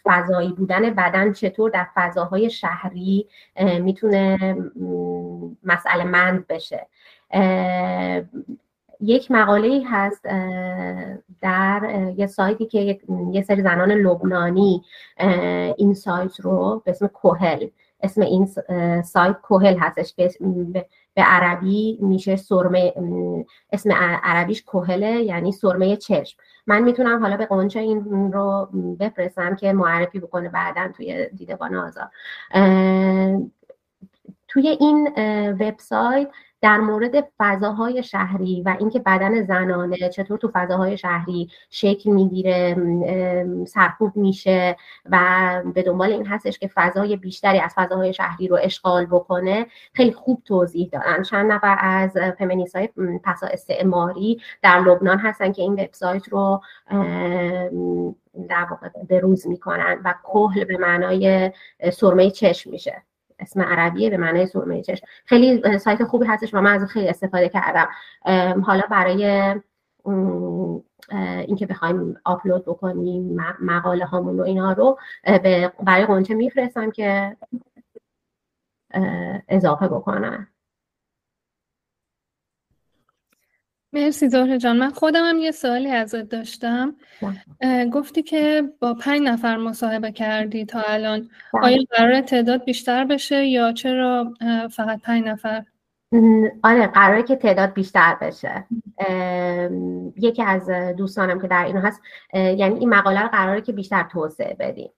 [0.05, 3.27] فضایی بودن بدن چطور در فضاهای شهری
[3.81, 4.57] می‌تونه
[5.65, 6.87] مسئله مند بشه.
[9.01, 10.23] یک مقاله هست
[11.41, 12.99] در یه سایتی که
[13.33, 14.83] یه سری زنان لبنانی
[15.77, 17.67] این سایت رو به اسم کوهل
[18.03, 18.47] اسم این
[19.03, 20.15] سایت کوهل هستش.
[21.15, 22.95] به عربی میشه سرمه
[23.73, 23.93] اسم
[24.23, 26.39] عربیش کوهله یعنی سرمه چشم.
[26.67, 28.69] من می‌تونم حالا به قنچه این رو
[29.01, 32.09] بفرستم که معرفی بکنه بعدا توی دیدبان آزار.
[34.49, 35.09] توی این
[35.61, 36.29] وبسایت
[36.63, 42.77] در مورد فضاهای شهری و اینکه بدن زنانه چطور تو فضاهای شهری شکل می‌گیره
[43.67, 44.77] سرکوب میشه
[45.11, 45.19] و
[45.75, 50.43] به دنبال این هستش که فضای بیشتری از فضاهای شهری رو اشغال بکنه خیلی خوب
[50.45, 51.23] توضیح دادن.
[51.23, 52.89] چند نفر از فمینیست های
[53.25, 56.61] پسا استعماری در لبنان هستن که این وبسایت رو
[58.49, 61.51] در واقع بروز می‌کنن و کهل به معنای
[61.93, 63.03] سرمه چشم میشه.
[63.41, 67.49] اسم عربیه به معنای سرمه چشم خیلی سایت خوبی هستش و من از خیلی استفاده
[67.49, 67.89] کردم.
[68.67, 69.55] حالا برای
[71.47, 74.99] اینکه بخوایم آپلود بکنیم مقاله هامون و اینا رو
[75.85, 77.37] برای قنچه میفرستم که
[79.49, 80.47] اضافه بکنم
[83.93, 84.77] مرسی زهره جان.
[84.77, 86.97] من خودم هم یه سوالی ازت داشتم.
[87.93, 91.29] گفتی که با پنج نفر مصاحبه کردی تا الان.
[91.53, 91.63] بله.
[91.63, 94.35] آیا قرار تعداد بیشتر بشه یا چرا
[94.71, 95.65] فقط پنج نفر؟
[96.63, 98.67] آره قراره که تعداد بیشتر بشه.
[100.17, 102.01] یکی از دوستانم که در اینو هست
[102.35, 104.91] یعنی این مقاله رو قراره که بیشتر توسعه بدیم.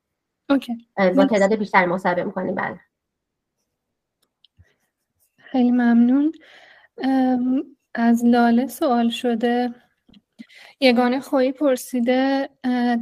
[0.50, 0.86] اوکی.
[0.96, 2.54] با تعداد بیشتر مصاحبه می‌کنیم.
[2.54, 2.80] بله.
[5.36, 6.32] خیلی ممنون.
[7.94, 9.74] از لاله سوال شده
[10.80, 12.48] یگانه خویی پرسیده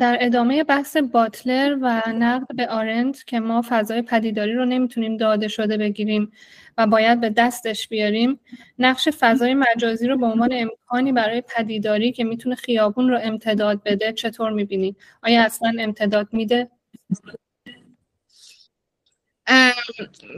[0.01, 5.49] در ادامه بحث باتلر و نقد به آرند که ما فضای پدیداری رو نمی‌تونیم داده
[5.49, 6.33] شده بگیریم
[6.79, 8.41] و باید به دستش بیاریم
[8.79, 14.13] نقش فضای مجازی رو به عنوان امکانی برای پدیداری که می‌تونه خیابون رو امتداد بده
[14.13, 16.71] چطور می‌بینی؟ آیا اصلا امتداد میده؟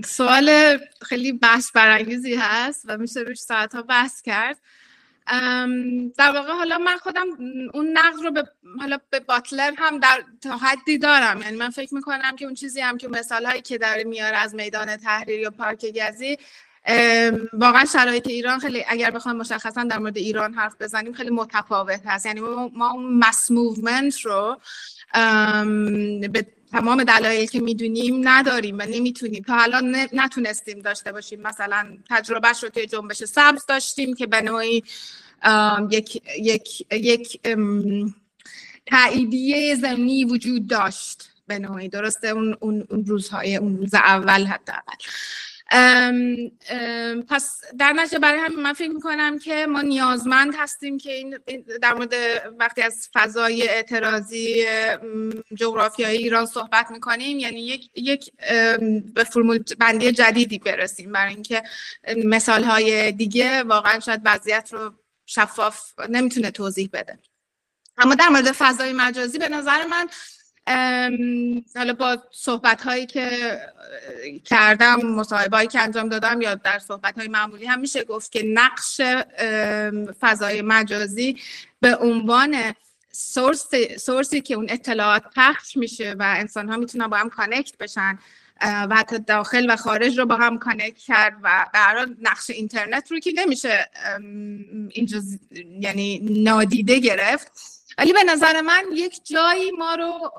[0.05, 4.59] سوال خیلی بحث برانگیزی هست و میشه روش ساعتها بحث کرد.
[6.17, 7.27] در واقع حالا من خودم
[7.75, 8.45] اون نقد رو به
[8.81, 11.43] حالا به باتلر هم در تا حدی دارم.
[11.43, 14.55] یعنی من فکر می‌کنم که اون چیزی هم که مثال هایی که داره میاره از
[14.55, 16.39] میدان تحریر یا پارک گزی
[17.53, 22.27] واقعا شرایط ایران خیلی اگر بخوام مشخصا در مورد ایران حرف بزنیم خیلی متفاوت هست.
[22.27, 24.61] یعنی ما اون mass movement رو
[26.33, 29.43] به تمام دلایلی که می‌دونیم نداریم و نمی‌تونیم.
[29.43, 31.41] تا الان نتونستیم داشته باشیم.
[31.41, 34.85] مثلا تجربهش رو که جنبش سبز داشتیم که به نوعی
[35.91, 37.41] یک یک یک
[38.87, 41.89] تاییدیه ضمنی وجود داشت به نوعی.
[41.89, 44.97] درسته؟ اون, اون روزهای اون روز اول حداقل.
[47.29, 51.39] پس در نتیجه برای همین من فکر می‌کنم که ما نیازمند هستیم که این
[51.83, 52.15] در مورد
[52.59, 54.67] وقتی از فضای اعتراضی
[55.55, 58.31] جغرافیایی ایران صحبت می‌کنیم یعنی یک یک
[59.15, 61.63] به فرمول بندی جدیدی برسیم برای اینکه
[62.17, 64.95] مثال های دیگه واقعا شاید وضعیت رو
[65.27, 67.19] شفاف نمی‌تونه توضیح بده.
[67.99, 70.09] اما در مورد فضای مجازی به نظر من
[71.77, 73.59] حالا با صحبت هایی که
[74.45, 78.43] کردم مصاحبه هایی که انجام دادم یا در صحبت های معمولی هم میشه گفت که
[78.43, 79.01] نقش
[80.21, 81.37] فضای مجازی
[81.81, 82.75] به عنوان
[83.13, 87.79] source source ی که اون اطلاعات پخش میشه و انسان ها می‌تونن با هم connect
[87.79, 88.19] بشن
[88.63, 93.19] و حتی داخل و خارج رو با هم connect کرد و برای نقش اینترنت رو
[93.19, 93.91] که نمیشه
[94.91, 95.19] اینجا
[95.81, 97.53] یعنی نادیده گرفت.
[97.99, 100.33] ولی به نظر من یک جایی ما رو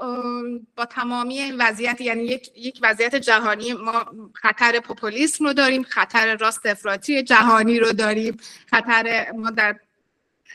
[0.75, 6.65] با تمامی وضعیت یعنی یک, یک وضعیت جهانی ما خطر پوپولیسم رو داریم خطر راست
[6.65, 8.37] افراطی جهانی رو داریم
[8.67, 9.75] خطر ما در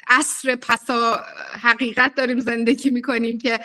[0.08, 1.24] عصر پسا
[1.62, 3.60] حقیقت داریم زندگی می‌کنیم که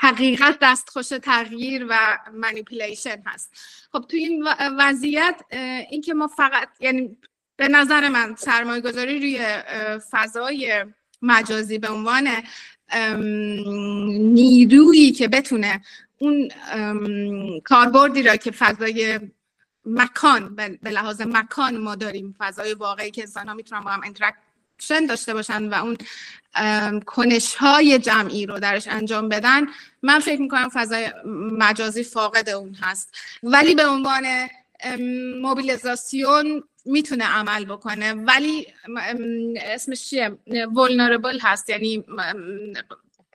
[0.00, 3.50] حقیقت دستخوش تغییر و منیپولیشن هست.
[3.92, 4.48] خب توی این
[4.78, 5.42] وضعیت
[5.90, 7.16] اینکه ما فقط یعنی
[7.56, 9.62] به نظر من سرمایه گذاری روی
[10.10, 10.84] فضای
[11.22, 12.28] مجازی به عنوان
[14.32, 15.80] نیرویی که بتونه
[16.18, 16.48] اون
[17.64, 19.20] کاربردی را که فضای
[19.86, 25.06] مکان به لحاظ مکان ما داریم فضای واقعی که انسان ها می‌تونن با هم interaction
[25.08, 25.96] داشته باشن و اون
[27.00, 29.66] کنش های جمعی رو درش انجام بدن
[30.02, 31.12] من فکر می‌کنم فضای
[31.58, 33.14] مجازی فاقد اون هست.
[33.42, 34.48] ولی به عنوان
[35.42, 38.12] موبیلیزاسیون می‌تونه عمل بکنه.
[38.12, 38.66] ولی
[39.60, 41.70] اسمش چیه؟ vulnerable هست.
[41.70, 42.04] یعنی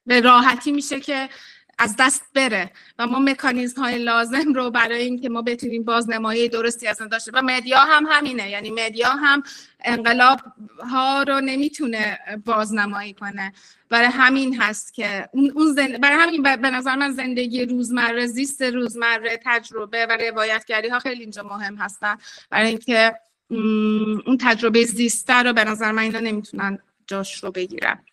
[0.06, 1.30] به راحتی میشه که
[1.78, 2.72] از دست بره.
[3.00, 7.42] و ما مکانیزم های لازم رو برای اینکه ما بتونیم بازنمایی درستی از داشته و
[7.42, 8.50] مدیا هم همینه.
[8.50, 9.44] یعنی مدیا هم
[9.86, 10.40] انقلاب
[10.80, 13.54] ها رو نمی‌تونه بازنمایی کنه.
[13.90, 15.98] برای همین هست که اون زن...
[15.98, 21.44] برای همین به نظر من زندگی روزمره زیست روزمره تجربه و روایتگری ها خیلی اینجا
[21.44, 22.18] مهم هستن.
[22.50, 23.16] برای اینکه
[23.50, 28.06] اون تجربه زیسته رو به نظر من اینا نمی‌تونن جاش رو بگیرن.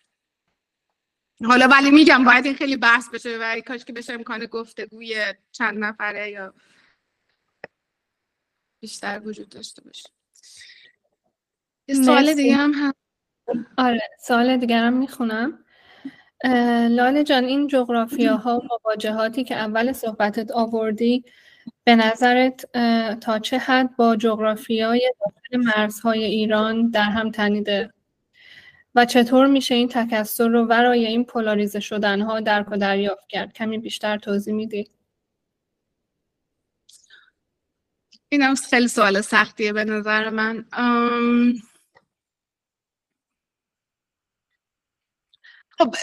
[1.43, 5.83] حالا ولی میگم باید این خیلی بحث بشه و کاش که بشه امکان گفتگوی چند
[5.83, 6.53] نفره یا
[8.79, 10.09] بیشتر وجود داشته باشه.
[12.05, 12.93] سوال دیگه هم هم
[13.77, 15.65] آره سوال دیگر هم می‌خونم.
[16.89, 21.25] لاله جان این جغرافیاها و مواجهاتی که اول صحبتت آوردی
[21.83, 22.71] به نظرت
[23.19, 27.93] تا چه حد با جغرافیای داخل مرزهای ایران در هم تنیده؟
[28.95, 33.77] و چطور میشه این تکثر رو ورای این پولاریزه شدنها درک و دریافت کرد؟ کمی
[33.77, 34.91] بیشتر توضیح میدی؟
[38.29, 40.65] این هم خیلی سوال سختیه به نظر من.
[45.69, 45.95] خب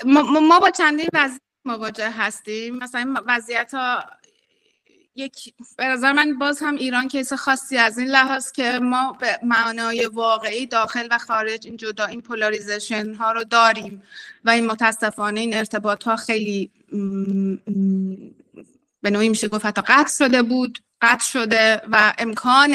[0.43, 2.77] ما با چندین وضعیت مواجه هستیم.
[2.77, 4.05] مثلا وضعیت ها
[5.19, 9.39] یک به نظر من باز هم ایران کیس خاصی از این لحاظ که ما به
[9.43, 14.03] معنای واقعی داخل و خارج این جدا این پولاریزیشن ها رو داریم
[14.45, 16.71] و این متاسفانه این ارتباط ها خیلی
[19.03, 22.75] به نوعی میشه گفت حتی قطع شده بود قطع شده و امکان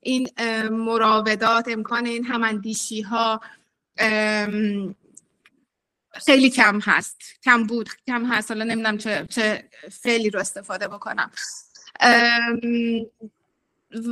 [0.00, 0.28] این
[0.70, 3.40] مراودات امکان این هماندیشی ها
[6.14, 7.22] خیلی کم هست.
[7.44, 7.88] کم بود.
[8.06, 8.50] کم هست.
[8.50, 11.30] حالا نمی‌دونم چه, چه فعلی رو استفاده بکنم.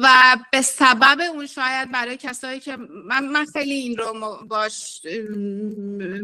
[0.02, 5.02] و به سبب اون شاید برای کسایی که من, من خیلی این رو باش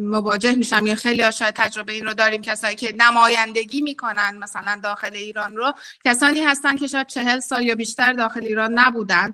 [0.00, 0.86] مواجه میشم.
[0.86, 2.42] یا خیلی ها شاید تجربه این رو داریم.
[2.42, 5.72] کسایی که نمایندگی می‌کنن مثلا داخل ایران رو
[6.04, 9.32] کسانی هستن که شاید چهل سال یا بیشتر داخل ایران نبودن.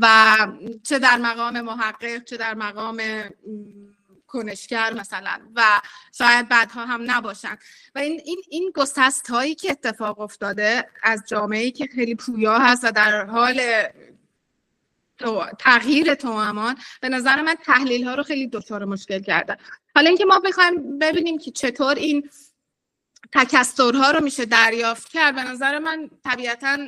[0.00, 0.36] و
[0.82, 3.00] چه در مقام محقق چه در مقام
[4.28, 5.80] کنشگر مثلا و
[6.18, 7.58] شاید بعدها هم نباشن.
[7.94, 12.84] و این این این گسست هایی که اتفاق افتاده از جامعه که خیلی پویا هست
[12.84, 13.60] و در حال
[15.58, 19.56] تغییر امان به نظر من تحلیل ها رو خیلی دچار مشکل کرده
[19.94, 22.30] حالا اینکه ما بخوایم ببینیم که چطور این
[23.32, 25.34] تکسترها رو میشه دریافت کرد.
[25.34, 26.78] به نظر من طبیعتا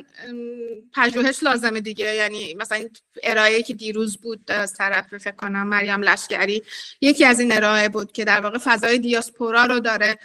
[0.93, 2.15] پژوهش لازمه دیگه.
[2.15, 2.87] یعنی مثلا
[3.23, 6.63] ارائه که دیروز بود از طرف فکر کنم مریم لشکری
[7.01, 10.19] یکی از این ارائه بود که در واقع فضای دیاسپورا رو داره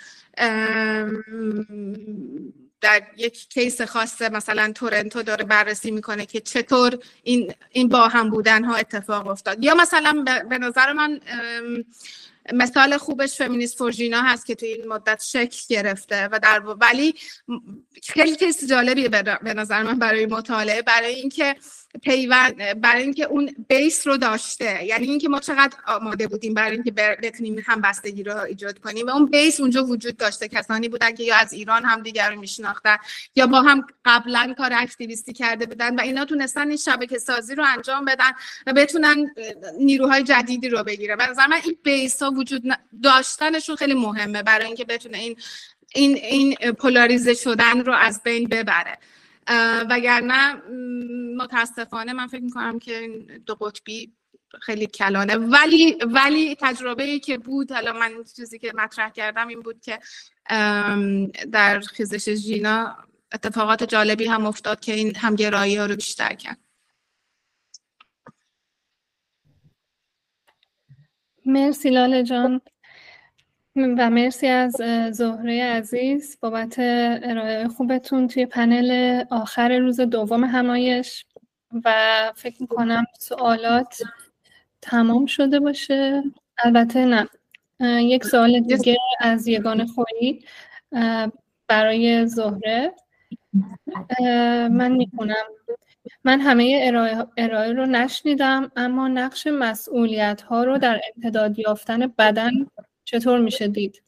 [2.81, 8.31] در یک کیس خاصه مثلا تورنتو داره بررسی می‌کنه که چطور این این با هم
[8.31, 9.65] بودن ها اتفاق افتاد.
[9.65, 11.21] یا مثلا به نظر من
[12.53, 17.15] مثال خوبش فمینیست فورژینا هست که توی این مدت شکل گرفته و در ولی
[18.03, 20.83] خیلی کیس جالبیه به نظر من برای مطالعه.
[20.83, 21.57] برای اینکه
[22.03, 24.85] پیوند برای اینکه اون بیس رو داشته.
[24.85, 29.07] یعنی اینکه ما چقدر آماده بودیم برای اینکه بتونیم هم بستگی رو ایجاد کنیم.
[29.07, 30.49] و اون بیس اونجا وجود داشته.
[30.49, 32.97] کسانی بودن که یا از ایران هم دیگر رو میشناختن
[33.37, 37.65] یا با هم قبلا کار اکتیویستی کرده بودن و اینا تونستن این شبکه سازی رو
[37.77, 38.31] انجام بدن
[38.67, 39.35] و بتونن
[39.79, 42.63] نیروهای جدیدی رو بگیره به نظر من این بیس ها وجود
[43.03, 45.37] داشتنشون خیلی مهمه برای اینکه بتونه این
[45.95, 48.99] این این پولاریزه شدن رو از بین ببره.
[49.91, 50.55] وگرنه
[51.37, 53.09] متاسفانه من فکر می‌کنم که
[53.47, 54.13] دو قطبی
[54.61, 55.37] خیلی کلانه.
[55.37, 59.99] ولی ولی تجربه ای که بود حالا من چیزی که مطرح کردم این بود که
[61.53, 62.97] در خیزش ژینا
[63.33, 66.59] اتفاقات جالبی هم افتاد که این همگرایی ها رو بیشتر کرد.
[71.47, 72.61] مرسی لاله جان.
[73.77, 74.73] و مرسی از
[75.11, 81.25] زهره عزیز بابت ارائه خوبتون توی پنل آخر روز دوم همایش
[81.85, 81.93] و
[82.37, 84.03] فکر می‌کنم سوالات
[84.83, 86.23] تمام شده باشه.
[86.65, 87.29] البته نه.
[88.03, 90.45] یک سوال دیگه از یگان خویی
[91.69, 92.93] برای زهره.
[94.71, 95.45] من می‌کنم
[96.25, 102.51] من همه ارائه, ارائه رو نشنیدم اما نقش مسئولیت ها رو در امتداد یافتن بدن
[103.07, 104.03] چطور میشه دید؟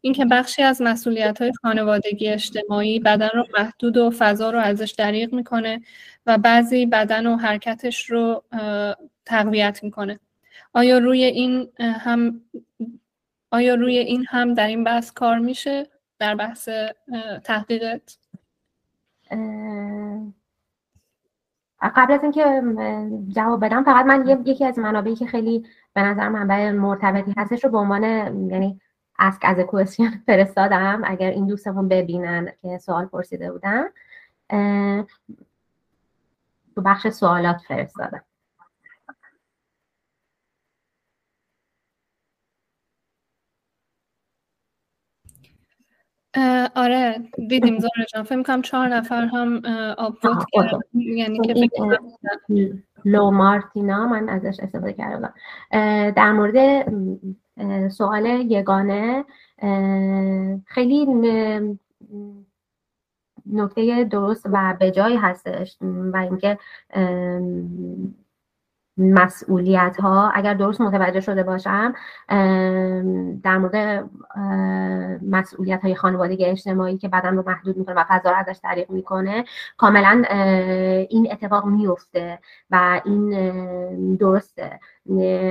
[0.00, 5.34] اینکه بخشی از مسئولیت های خانوادگی اجتماعی بدن رو محدود و فضا رو ازش دریغ
[5.34, 5.80] می‌کنه
[6.26, 8.44] و بعضی بدن و حرکتش رو
[9.24, 10.20] تقویت می‌کنه.
[10.72, 12.42] آیا روی این هم
[13.50, 15.86] آیا روی این هم در این بحث کار میشه؟
[16.18, 16.68] در بحث
[17.44, 18.18] تحقیقت؟
[21.96, 22.62] قبل از اینکه
[23.28, 27.70] جواب بدم فقط من یکی از منابعی که خیلی به نظر منبع مرتبطی هستش رو
[27.70, 28.02] به عنوان
[28.50, 28.80] یعنی
[29.18, 31.02] اسک از کوشن فرستادم.
[31.04, 33.84] اگر این دوستمون ببینن که سوال پرسیده بودن
[36.74, 38.22] تو بخش سوالات فرستادم.
[46.74, 48.22] آره دیدیم زاره جان.
[48.22, 49.62] فکر کنم چهار نفر هم
[49.98, 50.80] آپلود کردن.
[50.94, 51.98] یعنی که فکر
[53.04, 55.34] لو مارتینا من ازش استفاده کردم.
[56.10, 56.86] در مورد
[57.88, 59.24] سوال یگانه
[60.66, 61.06] خیلی
[63.52, 65.76] نکته درست و به جای هستش.
[65.82, 66.58] و اینکه
[68.98, 71.94] مسئولیت ها اگر درست متوجه شده باشم
[73.42, 74.04] در مورد
[75.22, 79.44] مسئولیت های خانوادگی اجتماعی که بدن رو محدود می‌کنه و فضا رو ازش تعریف می‌کنه
[79.76, 80.22] کاملا
[81.10, 82.38] این اتفاق میفته
[82.70, 84.80] و این درسته.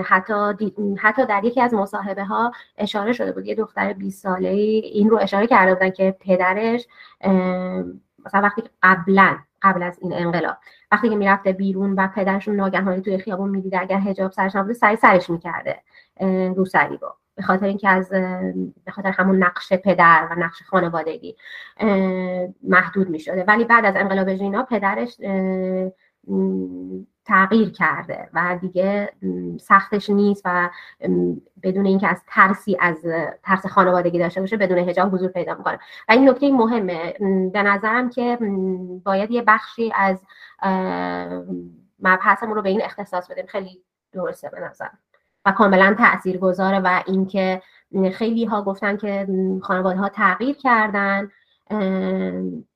[0.03, 5.09] حتی حتی در یکی از مصاحبه ها اشاره شده بود یه دختر 20 ساله این
[5.09, 6.87] رو اشاره کرده بودن که پدرش
[8.25, 10.57] مثلا وقتی قبلا قبل از این انقلاب
[10.91, 14.95] وقتی که می‌رفته بیرون و پدرشون ناگهانی توی خیابون می‌دیده اگر حجاب سرش نبوده سری
[14.95, 15.79] سرش می‌کرده
[16.55, 18.09] روسری با به خاطر اینکه از
[18.85, 21.35] به خاطر همون نقش پدر و نقش خانوادگی
[22.63, 23.43] محدود می‌شده.
[23.43, 25.17] ولی بعد از انقلاب ژینا پدرش
[27.25, 29.13] تغییر کرده و دیگه
[29.59, 30.69] سختش نیست و
[31.63, 33.05] بدون اینکه از ترسی از
[33.43, 35.79] ترس خانوادگی داشته باشه بدون هجاب حضور پیدا می‌کنه.
[36.09, 37.13] و این نکته مهمه.
[37.53, 38.37] به نظرم که
[39.03, 40.21] باید یه بخشی از
[41.99, 43.45] مبحثمون رو به این اختصاص بدیم.
[43.45, 44.87] خیلی درسته به نظر
[45.45, 47.61] و کاملا تأثیر گذاره و اینکه
[48.13, 49.27] خیلی ها گفتن که
[49.61, 51.31] خانواده ها تغییر کردن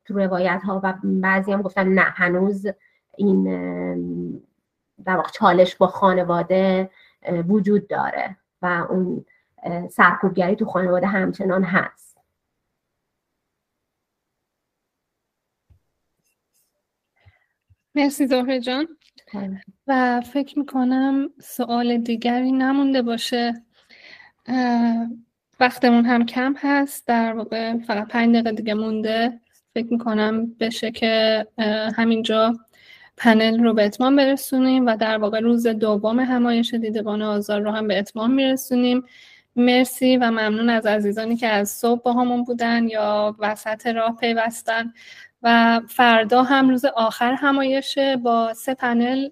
[0.06, 2.68] تو روایت ها و بعضی هم گفتن نه هنوز
[3.20, 3.44] این
[5.06, 6.90] در واقع چالش با خانواده
[7.48, 9.26] وجود داره و اون
[9.90, 12.18] سرکوبگری تو خانواده همچنان هست.
[17.96, 18.88] مرسی زهره جان.
[19.88, 23.54] و فکر می‌کنم سوال دیگری نمونده باشه.
[25.60, 27.08] وقتمون هم کم هست.
[27.08, 29.40] در واقع فقط پنج دقیقه دیگه مونده.
[29.74, 31.48] فکر می‌کنم بشه که
[31.96, 32.54] همینجا
[33.20, 37.88] پنل رو به اتمام برسونیم و در واقع روز دوم همایش دیدبان آزار رو هم
[37.88, 39.04] به اتمام میرسونیم.
[39.56, 44.94] مرسی و ممنون از عزیزانی که از صبح با همون بودن یا وسط راه پیوستن.
[45.44, 49.30] و فردا هم روز آخر همایشه با سه پنل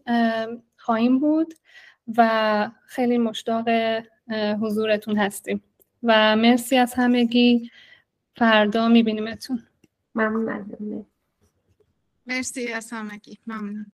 [0.77, 1.53] خواهیم بود
[2.17, 3.69] و خیلی مشتاق
[4.61, 5.63] حضورتون هستیم.
[6.03, 7.71] و مرسی از همگی.
[8.35, 9.63] فردا میبینیمتون.
[10.15, 11.05] ممنون
[12.27, 13.39] مرسی از همگی.
[13.47, 13.91] ممنون.